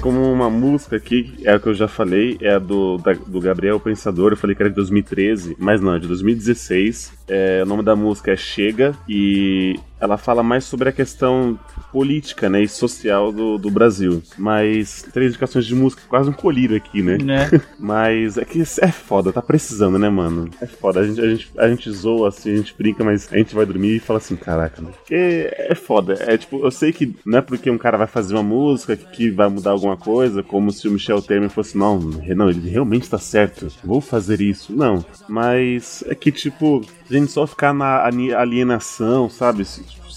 Como 0.00 0.32
uma 0.32 0.50
música 0.50 0.96
aqui, 0.96 1.32
é 1.44 1.54
o 1.54 1.60
que 1.60 1.68
eu 1.68 1.74
já 1.74 1.86
falei, 1.86 2.36
é 2.40 2.54
a 2.54 2.58
do, 2.58 2.98
da- 2.98 3.12
do 3.12 3.40
Gabriel 3.40 3.78
Pensador, 3.78 4.32
eu 4.32 4.36
falei 4.36 4.56
que 4.56 4.62
era 4.62 4.68
de 4.68 4.74
2013, 4.74 5.54
mas 5.60 5.80
não, 5.80 5.94
é 5.94 5.98
de 6.00 6.08
2016. 6.08 7.12
É, 7.28 7.62
o 7.62 7.66
nome 7.66 7.84
da 7.84 7.94
música 7.94 8.32
é 8.32 8.36
Chega 8.36 8.92
e 9.08 9.78
ela 10.04 10.18
fala 10.18 10.42
mais 10.42 10.64
sobre 10.64 10.88
a 10.88 10.92
questão 10.92 11.58
política 11.90 12.48
né, 12.48 12.62
e 12.62 12.68
social 12.68 13.32
do, 13.32 13.58
do 13.58 13.70
Brasil. 13.70 14.22
Mas 14.36 15.02
três 15.12 15.30
indicações 15.30 15.66
de 15.66 15.74
música, 15.74 16.02
quase 16.08 16.28
um 16.28 16.32
colírio 16.32 16.76
aqui, 16.76 17.02
né? 17.02 17.18
Né? 17.18 17.50
Mas 17.78 18.36
é 18.36 18.44
que 18.44 18.62
é 18.62 18.92
foda, 18.92 19.32
tá 19.32 19.42
precisando, 19.42 19.98
né, 19.98 20.08
mano? 20.08 20.50
É 20.60 20.66
foda. 20.66 21.00
A 21.00 21.06
gente, 21.06 21.20
a 21.20 21.28
gente, 21.28 21.50
a 21.56 21.68
gente 21.68 21.90
zoa, 21.90 22.28
assim, 22.28 22.52
a 22.52 22.56
gente 22.56 22.74
brinca, 22.76 23.04
mas 23.04 23.28
a 23.32 23.36
gente 23.36 23.54
vai 23.54 23.66
dormir 23.66 23.96
e 23.96 24.00
fala 24.00 24.18
assim, 24.18 24.36
caraca, 24.36 24.80
mano. 24.80 24.94
Porque 24.94 25.14
é 25.52 25.74
foda. 25.74 26.14
É 26.20 26.36
tipo, 26.36 26.64
eu 26.64 26.70
sei 26.70 26.92
que 26.92 27.14
não 27.24 27.38
é 27.38 27.42
porque 27.42 27.70
um 27.70 27.78
cara 27.78 27.96
vai 27.96 28.06
fazer 28.06 28.34
uma 28.34 28.42
música 28.42 28.96
que, 28.96 29.06
que 29.06 29.30
vai 29.30 29.48
mudar 29.48 29.70
alguma 29.70 29.96
coisa, 29.96 30.42
como 30.42 30.70
se 30.70 30.88
o 30.88 30.90
Michel 30.90 31.22
Temer 31.22 31.50
fosse, 31.50 31.76
não, 31.76 31.98
não, 31.98 32.50
ele 32.50 32.68
realmente 32.68 33.08
tá 33.08 33.18
certo, 33.18 33.68
vou 33.82 34.00
fazer 34.00 34.40
isso. 34.40 34.74
Não. 34.74 35.04
Mas 35.28 36.04
é 36.06 36.14
que, 36.14 36.30
tipo, 36.30 36.82
a 37.08 37.12
gente 37.12 37.30
só 37.30 37.46
ficar 37.46 37.72
na 37.72 38.04
alienação, 38.04 39.28
sabe? 39.28 39.64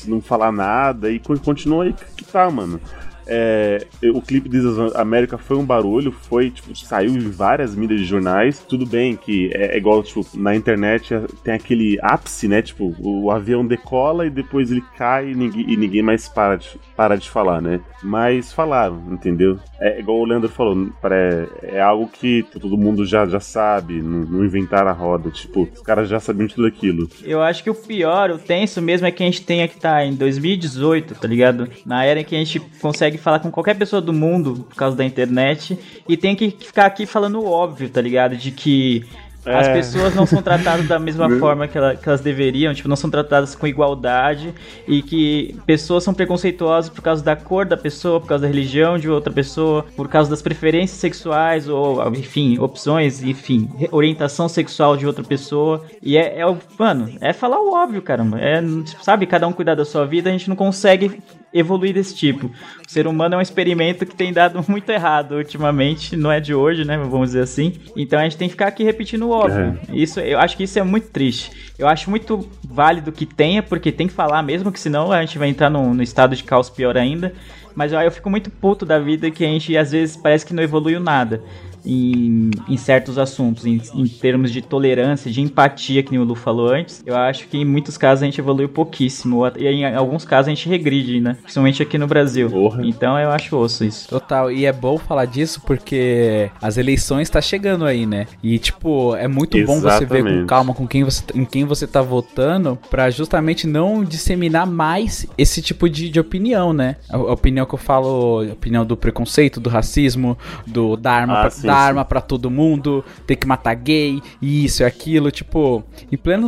Não 0.05 0.21
falar 0.21 0.51
nada 0.51 1.09
e 1.11 1.19
co- 1.19 1.39
continua 1.39 1.85
aí 1.85 1.93
que 2.15 2.23
tá, 2.25 2.49
mano. 2.49 2.79
É, 3.27 3.85
o 4.13 4.21
clipe 4.21 4.49
de 4.49 4.59
América 4.95 5.37
foi 5.37 5.57
um 5.57 5.65
barulho, 5.65 6.11
foi, 6.11 6.49
tipo, 6.49 6.75
saiu 6.75 7.11
em 7.11 7.29
várias 7.29 7.75
mídias 7.75 7.99
de 7.99 8.05
jornais. 8.05 8.59
Tudo 8.59 8.85
bem 8.85 9.15
que 9.15 9.51
é, 9.53 9.75
é 9.75 9.77
igual, 9.77 10.01
tipo, 10.03 10.25
na 10.35 10.55
internet 10.55 11.13
é- 11.13 11.25
tem 11.43 11.53
aquele 11.53 11.97
ápice, 12.01 12.47
né? 12.47 12.61
Tipo, 12.61 12.95
o 12.99 13.29
avião 13.31 13.65
decola 13.65 14.25
e 14.25 14.29
depois 14.29 14.71
ele 14.71 14.83
cai 14.97 15.31
e 15.31 15.35
ninguém, 15.35 15.65
e 15.71 15.77
ninguém 15.77 16.01
mais 16.01 16.27
para 16.27 16.55
de, 16.55 16.67
para 16.95 17.15
de 17.15 17.29
falar, 17.29 17.61
né? 17.61 17.79
Mas 18.03 18.53
falaram, 18.53 19.01
entendeu? 19.11 19.59
É 19.79 19.99
igual 19.99 20.19
o 20.19 20.25
Leandro 20.25 20.49
falou, 20.49 20.89
é, 21.11 21.47
é 21.77 21.81
algo 21.81 22.07
que 22.07 22.43
todo 22.59 22.77
mundo 22.77 23.05
já, 23.05 23.25
já 23.25 23.39
sabe, 23.39 24.01
não, 24.01 24.19
não 24.19 24.45
inventaram 24.45 24.89
a 24.89 24.93
roda. 24.93 25.29
Tipo, 25.29 25.67
os 25.73 25.81
caras 25.81 26.07
já 26.09 26.19
sabiam 26.19 26.47
tudo 26.47 26.67
aquilo. 26.67 27.09
Eu 27.23 27.41
acho 27.41 27.63
que 27.63 27.69
o 27.69 27.75
pior, 27.75 28.31
o 28.31 28.37
tenso 28.37 28.81
mesmo 28.81 29.07
é 29.07 29.11
que 29.11 29.23
a 29.23 29.25
gente 29.25 29.43
tenha 29.43 29.67
que 29.67 29.75
estar 29.75 30.05
em 30.05 30.13
2018, 30.15 31.15
tá 31.15 31.27
ligado? 31.27 31.67
Na 31.85 32.05
era 32.05 32.21
em 32.21 32.23
que 32.23 32.35
a 32.35 32.39
gente 32.39 32.59
consegue 32.81 33.16
falar 33.17 33.39
com 33.39 33.51
qualquer 33.51 33.75
pessoa 33.75 34.01
do 34.01 34.13
mundo 34.13 34.65
por 34.69 34.75
causa 34.75 34.95
da 34.95 35.03
internet 35.05 35.77
e 36.07 36.15
tem 36.15 36.35
que 36.35 36.49
ficar 36.51 36.85
aqui 36.85 37.05
falando 37.05 37.39
o 37.39 37.45
óbvio, 37.49 37.89
tá 37.89 38.01
ligado? 38.01 38.35
De 38.37 38.51
que 38.51 39.05
as 39.45 39.65
É. 39.67 39.73
pessoas 39.73 40.13
não 40.13 40.25
são 40.25 40.41
tratadas 40.41 40.85
da 40.89 40.99
mesma 40.99 41.29
forma 41.39 41.69
que, 41.69 41.77
ela- 41.77 41.95
que 41.95 42.09
elas 42.09 42.19
deveriam, 42.19 42.73
tipo, 42.73 42.89
não 42.89 42.97
são 42.97 43.09
tratadas 43.09 43.55
com 43.55 43.65
igualdade 43.65 44.53
e 44.85 45.01
que 45.01 45.55
pessoas 45.65 46.03
são 46.03 46.13
preconceituosas 46.13 46.89
por 46.89 47.01
causa 47.01 47.23
da 47.23 47.33
cor 47.33 47.65
da 47.65 47.77
pessoa, 47.77 48.19
por 48.19 48.27
causa 48.27 48.41
da 48.41 48.47
religião 48.49 48.97
de 48.97 49.09
outra 49.09 49.31
pessoa, 49.31 49.85
por 49.95 50.09
causa 50.09 50.29
das 50.29 50.41
preferências 50.41 50.99
sexuais 50.99 51.69
ou, 51.69 52.05
enfim, 52.09 52.59
opções, 52.59 53.23
enfim, 53.23 53.69
orientação 53.89 54.49
sexual 54.49 54.97
de 54.97 55.07
outra 55.07 55.23
pessoa. 55.23 55.81
E 56.03 56.17
é, 56.17 56.39
é 56.39 56.45
o, 56.45 56.57
mano, 56.77 57.09
é 57.21 57.31
falar 57.31 57.61
o 57.61 57.71
óbvio, 57.73 58.01
caramba. 58.01 58.37
É, 58.41 58.61
sabe, 59.01 59.25
cada 59.27 59.47
um 59.47 59.53
cuidar 59.53 59.75
da 59.75 59.85
sua 59.85 60.05
vida, 60.05 60.27
a 60.29 60.33
gente 60.33 60.49
não 60.49 60.57
consegue 60.57 61.21
evoluir 61.53 61.93
desse 61.93 62.15
tipo. 62.15 62.47
O 62.47 62.91
ser 62.91 63.07
humano 63.07 63.35
é 63.35 63.37
um 63.37 63.41
experimento 63.41 64.05
que 64.05 64.15
tem 64.15 64.33
dado 64.33 64.63
muito 64.67 64.89
errado 64.89 65.35
ultimamente, 65.35 66.15
não 66.15 66.31
é 66.31 66.39
de 66.39 66.53
hoje, 66.53 66.85
né? 66.85 66.97
Vamos 66.97 67.29
dizer 67.29 67.41
assim. 67.41 67.73
Então 67.95 68.19
a 68.19 68.23
gente 68.23 68.37
tem 68.37 68.47
que 68.47 68.53
ficar 68.53 68.67
aqui 68.67 68.83
repetindo 68.83 69.23
o 69.23 69.31
óbvio. 69.31 69.79
Isso, 69.91 70.19
eu 70.19 70.39
acho 70.39 70.57
que 70.57 70.63
isso 70.63 70.77
é 70.79 70.83
muito 70.83 71.09
triste. 71.09 71.51
Eu 71.77 71.87
acho 71.87 72.09
muito 72.09 72.49
válido 72.63 73.11
que 73.11 73.25
tenha, 73.25 73.61
porque 73.61 73.91
tem 73.91 74.07
que 74.07 74.13
falar 74.13 74.41
mesmo, 74.43 74.71
que 74.71 74.79
senão 74.79 75.11
a 75.11 75.21
gente 75.21 75.37
vai 75.37 75.49
entrar 75.49 75.69
no, 75.69 75.93
no 75.93 76.03
estado 76.03 76.35
de 76.35 76.43
caos 76.43 76.69
pior 76.69 76.97
ainda. 76.97 77.33
Mas 77.75 77.93
eu 77.93 78.11
fico 78.11 78.29
muito 78.29 78.49
puto 78.49 78.85
da 78.85 78.97
vida 78.97 79.29
que 79.29 79.45
a 79.45 79.47
gente 79.47 79.77
às 79.77 79.91
vezes 79.91 80.17
parece 80.17 80.43
que 80.43 80.53
não 80.53 80.63
evoluiu 80.63 80.99
nada. 80.99 81.43
Em, 81.87 82.51
em 82.67 82.77
certos 82.77 83.17
assuntos, 83.17 83.65
em, 83.65 83.81
em 83.95 84.07
termos 84.07 84.51
de 84.51 84.61
tolerância, 84.61 85.31
de 85.31 85.41
empatia, 85.41 86.03
que 86.03 86.11
nem 86.11 86.19
o 86.19 86.23
Lu 86.23 86.35
falou 86.35 86.69
antes, 86.69 87.01
eu 87.05 87.15
acho 87.15 87.47
que 87.47 87.57
em 87.57 87.65
muitos 87.65 87.97
casos 87.97 88.23
a 88.23 88.25
gente 88.25 88.39
evoluiu 88.39 88.67
pouquíssimo. 88.67 89.41
E 89.57 89.65
em 89.67 89.95
alguns 89.95 90.25
casos 90.25 90.47
a 90.47 90.49
gente 90.49 90.67
regride, 90.67 91.21
né? 91.21 91.37
Principalmente 91.41 91.81
aqui 91.81 91.97
no 91.97 92.05
Brasil. 92.07 92.49
Então 92.83 93.17
eu 93.17 93.31
acho 93.31 93.55
osso 93.55 93.85
isso. 93.85 94.09
Total, 94.09 94.51
e 94.51 94.65
é 94.65 94.73
bom 94.73 94.97
falar 94.97 95.25
disso 95.25 95.61
porque 95.65 96.49
as 96.61 96.77
eleições 96.77 97.29
tá 97.29 97.39
chegando 97.39 97.85
aí, 97.85 98.05
né? 98.05 98.27
E 98.43 98.59
tipo, 98.59 99.15
é 99.15 99.27
muito 99.27 99.57
bom 99.65 99.79
você 99.79 100.05
ver 100.05 100.07
com 100.07 100.15
Exatamente. 100.27 100.45
calma 100.47 100.73
com 100.73 100.85
quem 100.87 101.03
você, 101.03 101.23
em 101.33 101.45
quem 101.45 101.63
você 101.63 101.87
tá 101.87 102.01
votando 102.01 102.77
pra 102.89 103.09
justamente 103.09 103.65
não 103.65 104.03
disseminar 104.03 104.67
mais 104.67 105.25
esse 105.37 105.61
tipo 105.61 105.89
de, 105.89 106.09
de 106.09 106.19
opinião, 106.19 106.73
né? 106.73 106.97
A, 107.09 107.15
a 107.15 107.33
opinião 107.33 107.65
que 107.65 107.73
eu 107.75 107.79
falo, 107.79 108.41
a 108.49 108.53
opinião 108.53 108.85
do 108.85 108.97
preconceito, 108.97 109.59
do 109.59 109.69
racismo, 109.69 110.37
do 110.65 110.97
da 110.97 111.11
arma, 111.11 111.33
Ah, 111.37 111.41
pra, 111.41 111.49
sim. 111.49 111.67
Arma 111.77 112.03
pra 112.05 112.21
todo 112.21 112.49
mundo, 112.49 113.03
ter 113.25 113.35
que 113.35 113.47
matar 113.47 113.75
gay, 113.75 114.21
isso 114.41 114.83
e 114.83 114.85
aquilo, 114.85 115.31
tipo, 115.31 115.83
em 116.11 116.17
pleno, 116.17 116.47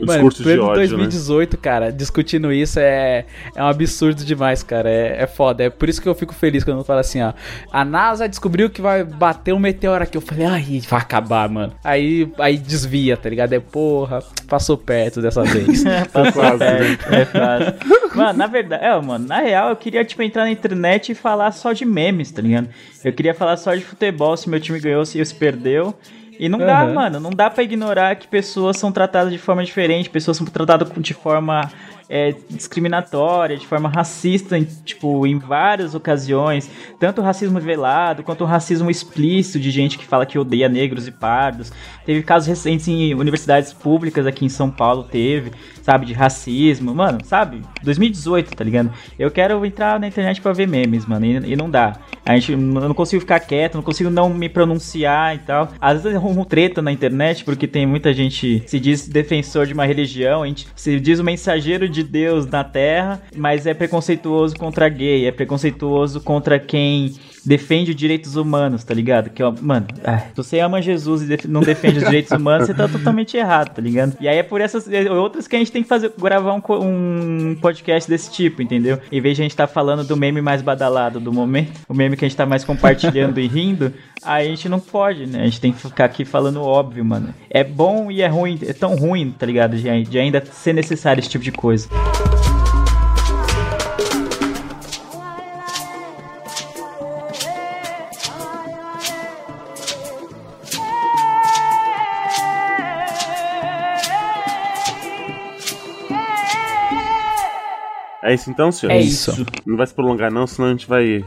O 0.00 0.06
mano, 0.06 0.28
em 0.28 0.42
pleno 0.42 0.64
ódio, 0.64 0.82
né? 0.82 0.88
2018, 0.88 1.58
cara, 1.58 1.92
discutindo 1.92 2.52
isso 2.52 2.78
é, 2.78 3.24
é 3.54 3.62
um 3.62 3.66
absurdo 3.66 4.24
demais, 4.24 4.62
cara, 4.62 4.88
é, 4.88 5.22
é 5.22 5.26
foda, 5.26 5.64
é 5.64 5.70
por 5.70 5.88
isso 5.88 6.00
que 6.00 6.08
eu 6.08 6.14
fico 6.14 6.34
feliz 6.34 6.64
quando 6.64 6.84
fala 6.84 7.00
assim, 7.00 7.22
ó, 7.22 7.32
a 7.72 7.84
NASA 7.84 8.28
descobriu 8.28 8.70
que 8.70 8.80
vai 8.80 9.04
bater 9.04 9.52
um 9.52 9.58
meteoro 9.58 10.02
aqui, 10.02 10.16
eu 10.16 10.22
falei, 10.22 10.46
ai, 10.46 10.82
vai 10.88 11.00
acabar, 11.00 11.48
mano, 11.48 11.72
aí, 11.84 12.30
aí 12.38 12.56
desvia, 12.56 13.16
tá 13.16 13.28
ligado, 13.28 13.52
é 13.52 13.60
porra, 13.60 14.20
passou 14.48 14.76
perto 14.76 15.22
dessa 15.22 15.42
vez. 15.42 15.84
Passou 16.12 16.32
quase, 16.32 16.58
perto, 16.58 17.14
é 17.14 17.24
fácil. 17.24 17.74
Mano, 18.14 18.38
na 18.38 18.46
verdade, 18.46 18.84
é, 18.84 19.00
mano, 19.00 19.26
na 19.26 19.38
real 19.38 19.70
eu 19.70 19.76
queria, 19.76 20.04
tipo, 20.04 20.22
entrar 20.22 20.44
na 20.44 20.50
internet 20.50 21.12
e 21.12 21.14
falar 21.14 21.52
só 21.52 21.72
de 21.72 21.84
memes, 21.84 22.30
tá 22.30 22.42
ligado? 22.42 22.68
Eu 23.04 23.12
queria 23.12 23.34
falar 23.34 23.56
só 23.56 23.74
de 23.74 23.82
futebol, 23.84 24.36
se 24.36 24.48
meu 24.48 24.60
time 24.60 24.78
ganhou, 24.78 25.04
se 25.04 25.24
se 25.24 25.34
perdeu. 25.34 25.94
E 26.38 26.48
não 26.48 26.58
dá, 26.58 26.82
Aham. 26.84 26.94
mano, 26.94 27.20
não 27.20 27.30
dá 27.30 27.50
pra 27.50 27.62
ignorar 27.62 28.16
que 28.16 28.26
pessoas 28.26 28.78
são 28.78 28.90
tratadas 28.90 29.30
de 29.30 29.38
forma 29.38 29.62
diferente, 29.62 30.08
pessoas 30.08 30.38
são 30.38 30.46
tratadas 30.46 30.90
de 30.96 31.12
forma 31.12 31.70
é, 32.10 32.34
discriminatória, 32.50 33.56
de 33.56 33.64
forma 33.64 33.88
racista, 33.88 34.58
em, 34.58 34.64
tipo, 34.84 35.24
em 35.24 35.38
várias 35.38 35.94
ocasiões. 35.94 36.68
Tanto 36.98 37.20
o 37.20 37.24
racismo 37.24 37.60
velado, 37.60 38.24
quanto 38.24 38.42
o 38.42 38.46
racismo 38.46 38.90
explícito 38.90 39.60
de 39.60 39.70
gente 39.70 39.96
que 39.96 40.04
fala 40.04 40.26
que 40.26 40.36
odeia 40.36 40.68
negros 40.68 41.06
e 41.06 41.12
pardos. 41.12 41.72
Teve 42.04 42.24
casos 42.24 42.48
recentes 42.48 42.88
em 42.88 43.14
universidades 43.14 43.72
públicas 43.72 44.26
aqui 44.26 44.44
em 44.44 44.48
São 44.48 44.68
Paulo, 44.68 45.04
teve, 45.04 45.52
sabe, 45.82 46.04
de 46.04 46.12
racismo. 46.12 46.92
Mano, 46.92 47.20
sabe? 47.24 47.62
2018, 47.84 48.56
tá 48.56 48.64
ligado? 48.64 48.92
Eu 49.16 49.30
quero 49.30 49.64
entrar 49.64 50.00
na 50.00 50.08
internet 50.08 50.40
pra 50.40 50.52
ver 50.52 50.66
memes, 50.66 51.06
mano, 51.06 51.24
e, 51.24 51.52
e 51.52 51.54
não 51.54 51.70
dá. 51.70 51.96
A 52.26 52.34
gente, 52.34 52.52
eu 52.52 52.58
não 52.58 52.94
consigo 52.94 53.20
ficar 53.20 53.38
quieto, 53.40 53.76
não 53.76 53.82
consigo 53.82 54.10
não 54.10 54.28
me 54.28 54.48
pronunciar 54.48 55.36
e 55.36 55.38
tal. 55.38 55.68
Às 55.80 56.02
vezes 56.02 56.12
eu 56.12 56.16
arrumo 56.18 56.44
treta 56.44 56.82
na 56.82 56.90
internet, 56.90 57.44
porque 57.44 57.66
tem 57.66 57.86
muita 57.86 58.12
gente 58.12 58.64
se 58.66 58.80
diz 58.80 59.06
defensor 59.06 59.66
de 59.66 59.72
uma 59.72 59.86
religião, 59.86 60.42
a 60.42 60.46
gente 60.46 60.66
se 60.74 60.98
diz 60.98 61.18
o 61.18 61.24
mensageiro 61.24 61.88
de 61.88 61.99
Deus 62.02 62.46
na 62.46 62.64
Terra, 62.64 63.20
mas 63.36 63.66
é 63.66 63.74
preconceituoso 63.74 64.56
contra 64.56 64.88
gay, 64.88 65.26
é 65.26 65.32
preconceituoso 65.32 66.20
contra 66.20 66.58
quem 66.58 67.14
defende 67.44 67.90
os 67.90 67.96
direitos 67.96 68.36
humanos, 68.36 68.84
tá 68.84 68.94
ligado? 68.94 69.30
Que, 69.30 69.42
ó, 69.42 69.52
mano, 69.60 69.86
ah, 70.04 70.18
se 70.18 70.36
você 70.36 70.60
ama 70.60 70.82
Jesus 70.82 71.22
e 71.22 71.48
não 71.48 71.60
defende 71.60 71.98
os 71.98 72.04
direitos 72.04 72.32
humanos, 72.32 72.66
você 72.66 72.74
tá 72.74 72.88
totalmente 72.88 73.36
errado, 73.36 73.74
tá 73.74 73.82
ligado? 73.82 74.16
E 74.20 74.28
aí 74.28 74.38
é 74.38 74.42
por 74.42 74.60
essas 74.60 74.90
é, 74.90 75.10
outras 75.10 75.46
que 75.46 75.56
a 75.56 75.58
gente 75.58 75.72
tem 75.72 75.82
que 75.82 75.88
fazer, 75.88 76.12
gravar 76.18 76.54
um, 76.54 76.62
um 76.82 77.56
podcast 77.60 78.08
desse 78.08 78.30
tipo, 78.30 78.62
entendeu? 78.62 78.98
Em 79.10 79.20
vez 79.20 79.36
de 79.36 79.42
a 79.42 79.44
gente 79.44 79.56
tá 79.56 79.66
falando 79.66 80.04
do 80.04 80.16
meme 80.16 80.40
mais 80.40 80.62
badalado 80.62 81.20
do 81.20 81.32
momento, 81.32 81.72
o 81.88 81.94
meme 81.94 82.16
que 82.16 82.24
a 82.24 82.28
gente 82.28 82.36
tá 82.36 82.46
mais 82.46 82.64
compartilhando 82.64 83.40
e 83.40 83.46
rindo, 83.46 83.92
aí 84.22 84.46
a 84.46 84.50
gente 84.50 84.68
não 84.68 84.80
pode, 84.80 85.26
né? 85.26 85.42
A 85.42 85.44
gente 85.44 85.60
tem 85.60 85.72
que 85.72 85.80
ficar 85.80 86.04
aqui 86.04 86.24
falando 86.24 86.62
óbvio, 86.62 87.04
mano. 87.04 87.34
É 87.48 87.64
bom 87.64 88.10
e 88.10 88.22
é 88.22 88.28
ruim, 88.28 88.58
é 88.66 88.72
tão 88.72 88.94
ruim, 88.96 89.34
tá 89.36 89.46
ligado? 89.46 89.76
De, 89.76 90.02
de 90.04 90.18
ainda 90.18 90.44
ser 90.44 90.72
necessário 90.72 91.20
esse 91.20 91.28
tipo 91.28 91.44
de 91.44 91.52
coisa. 91.52 91.88
É 108.30 108.34
isso 108.34 108.48
então, 108.48 108.70
senhor? 108.70 108.92
É 108.92 109.00
isso. 109.00 109.44
Não 109.66 109.76
vai 109.76 109.86
se 109.86 109.92
prolongar 109.92 110.30
não, 110.30 110.46
senão 110.46 110.68
a 110.68 110.70
gente 110.70 110.86
vai, 110.86 111.24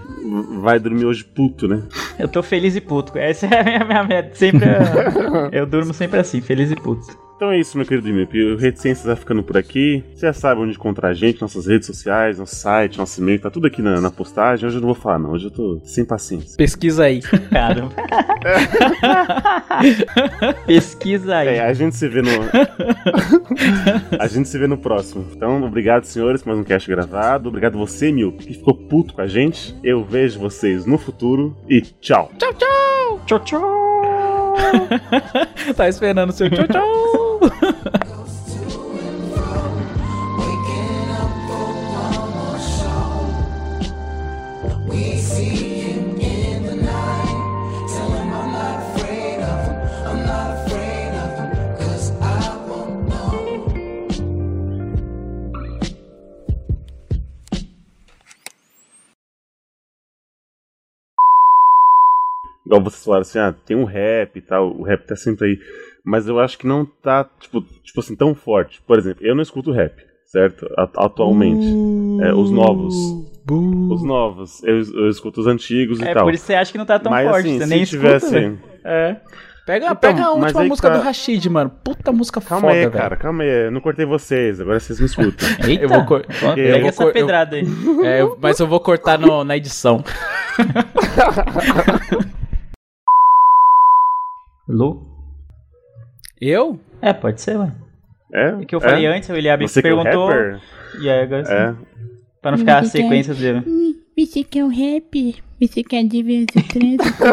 vai 0.62 0.80
dormir 0.80 1.04
hoje 1.04 1.24
puto, 1.24 1.68
né? 1.68 1.84
Eu 2.18 2.30
tô 2.30 2.42
feliz 2.42 2.78
e 2.78 2.82
puto. 2.82 3.18
Essa 3.18 3.46
é 3.48 3.60
a 3.60 3.64
minha, 3.64 3.84
minha 3.84 4.04
meta. 4.06 4.34
Sempre. 4.36 4.64
é- 4.70 5.50
eu 5.60 5.66
durmo 5.66 5.94
sempre 5.94 6.20
assim, 6.22 6.40
feliz 6.40 6.72
e 6.72 6.76
puto. 6.76 7.06
Então 7.36 7.52
é 7.52 7.60
isso, 7.60 7.78
meu 7.78 7.86
querido 7.86 8.08
Mip. 8.10 8.42
O 8.42 8.58
Reticências 8.58 9.06
vai 9.06 9.16
ficando 9.16 9.44
por 9.44 9.58
aqui. 9.58 10.04
Você 10.14 10.28
já 10.28 10.34
sabe 10.34 10.62
onde 10.62 10.74
encontrar 10.74 11.10
a 11.10 11.14
gente, 11.14 11.42
nossas 11.42 11.68
redes 11.68 11.88
sociais, 11.88 12.40
nosso 12.40 12.56
site, 12.56 12.98
nosso 12.98 13.22
e-mail, 13.22 13.40
tá 13.40 13.50
tudo 13.50 13.68
aqui 13.68 13.82
na, 13.82 14.00
na 14.00 14.12
postagem. 14.12 14.66
Hoje 14.66 14.78
eu 14.78 14.82
não 14.82 14.88
vou 14.88 14.96
falar, 14.96 15.20
não. 15.20 15.32
Hoje 15.32 15.46
eu 15.46 15.52
tô 15.52 15.82
sem 15.84 16.06
paciência. 16.06 16.58
Pesquisa 16.58 17.06
aí. 17.06 17.22
Caramba. 17.22 17.92
Pesquisa 20.66 21.38
aí. 21.38 21.48
É, 21.50 21.66
a 21.66 21.74
gente 21.74 21.96
se 21.96 22.08
vê 22.08 22.22
no. 22.22 22.30
a 24.20 24.28
gente 24.28 24.48
se 24.48 24.58
vê 24.58 24.68
no 24.68 24.78
próximo. 24.78 25.26
Então, 25.36 25.64
obrigado, 25.64 26.06
senhores, 26.06 26.42
por 26.42 26.50
mais 26.50 26.60
um 26.60 26.64
cast 26.64 26.90
gravado. 26.90 27.50
Obrigado 27.50 27.78
você, 27.78 28.12
Mil, 28.12 28.32
que 28.34 28.54
ficou 28.54 28.74
puto 28.74 29.14
com 29.14 29.22
a 29.22 29.28
gente. 29.28 29.76
Eu 29.84 30.04
vejo 30.04 30.40
vocês 30.40 30.86
no 30.86 30.98
futuro 30.98 31.56
e 31.68 31.82
tchau. 31.82 32.32
Tchau, 32.38 32.54
tchau! 32.54 33.22
Tchau, 33.26 33.40
tchau! 33.40 33.83
tá 35.76 35.88
esperando 35.88 36.30
o 36.30 36.34
seu 36.34 36.50
tchau, 36.50 36.68
tchau! 36.68 37.33
Igual 62.74 62.84
vocês 62.90 63.04
falaram 63.04 63.22
assim, 63.22 63.40
ah, 63.40 63.54
tem 63.66 63.78
um 63.78 63.84
rap 63.84 64.36
e 64.36 64.42
tal, 64.42 64.72
o 64.76 64.84
rap 64.84 65.06
tá 65.06 65.16
sempre 65.16 65.48
aí. 65.48 65.60
Mas 66.04 66.28
eu 66.28 66.40
acho 66.40 66.58
que 66.58 66.66
não 66.68 66.86
tá, 66.86 67.24
tipo, 67.40 67.62
tipo 67.84 68.00
assim, 68.00 68.16
tão 68.16 68.34
forte. 68.34 68.82
Por 68.88 68.98
exemplo, 68.98 69.24
eu 69.26 69.36
não 69.36 69.42
escuto 69.44 69.72
rap, 69.72 69.94
certo? 70.26 70.68
Atualmente. 70.98 71.66
É, 72.26 72.34
os 72.34 72.50
novos. 72.52 72.96
Os 73.50 74.04
novos. 74.04 74.64
Eu, 74.64 74.82
eu 74.82 75.10
escuto 75.10 75.42
os 75.42 75.48
antigos 75.48 76.00
e 76.00 76.04
É 76.04 76.14
tal. 76.14 76.24
por 76.26 76.34
isso 76.34 76.44
que 76.44 76.48
você 76.48 76.56
acha 76.56 76.72
que 76.72 76.78
não 76.78 76.86
tá 76.86 76.98
tão 76.98 77.12
Mas, 77.12 77.30
forte. 77.30 77.48
assim, 77.48 77.58
você 77.60 77.64
se 77.64 77.70
nem 77.70 77.84
tivesse- 77.86 78.26
escuta. 78.26 78.42
velho. 78.42 78.60
É. 78.84 79.18
Pega, 79.66 79.86
Então, 79.86 79.96
pega 79.96 80.26
a 80.26 80.32
última 80.34 80.64
música 80.66 80.90
tá- 80.90 80.98
do 80.98 81.04
Rashid, 81.04 81.50
mano. 81.50 81.70
Puta 81.70 82.12
música 82.12 82.42
Calma 82.42 82.64
foda, 82.68 82.74
aí, 82.74 82.80
velho. 82.82 82.92
cara, 82.92 83.16
calma 83.16 83.44
aí. 83.44 83.68
Eu 83.68 83.72
não 83.72 83.80
cortei 83.80 84.06
vocês, 84.06 84.60
agora 84.60 84.78
vocês 84.78 85.00
me 85.00 85.06
escutam. 85.06 85.48
Eita, 85.66 85.84
Eu 85.86 85.90
vou 85.90 86.04
cor- 86.06 86.26
Ó, 86.44 86.50
eu 86.50 86.56
pega 86.56 86.80
vou 86.80 86.90
essa 86.90 87.04
cor- 87.04 87.14
pedrada 87.14 87.56
aí. 87.56 87.64
É, 88.04 88.20
mas 88.42 88.60
eu 88.60 88.68
vou 88.68 88.82
cortar 88.82 89.18
no- 89.18 89.46
na 89.46 89.56
edição. 89.56 90.04
Lu? 94.74 95.08
Eu? 96.42 96.80
É, 97.02 97.14
pode 97.14 97.40
ser, 97.42 97.58
ué. 97.58 97.72
É? 98.34 98.48
É 98.62 98.66
que 98.66 98.74
eu 98.76 98.82
falei 98.82 99.06
é? 99.06 99.16
antes, 99.16 99.30
o 99.30 99.34
Eliabe 99.36 99.66
é 99.66 99.68
o 99.68 99.82
perguntou. 99.82 100.28
rapper? 100.28 100.60
E 101.02 101.10
aí 101.10 101.22
agora 101.24 101.46
sim. 101.46 101.54
É. 101.54 101.76
Pra 102.42 102.52
não 102.52 102.58
ficar 102.58 102.80
a 102.80 102.84
Você 102.84 102.98
quer- 102.98 103.04
sequência 103.04 103.34
dele. 103.34 103.64
Hum, 103.66 103.96
Você 104.18 104.44
quer 104.44 104.64
um 104.64 104.68
rap? 104.70 105.36
Você 105.62 105.84
quer 105.84 106.04
divertir 106.04 106.68
trânsito? 106.68 107.24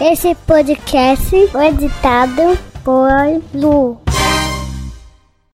Esse 0.00 0.34
podcast 0.34 1.46
foi 1.48 1.66
editado 1.68 2.58
por 2.82 3.08
Lu. 3.54 4.01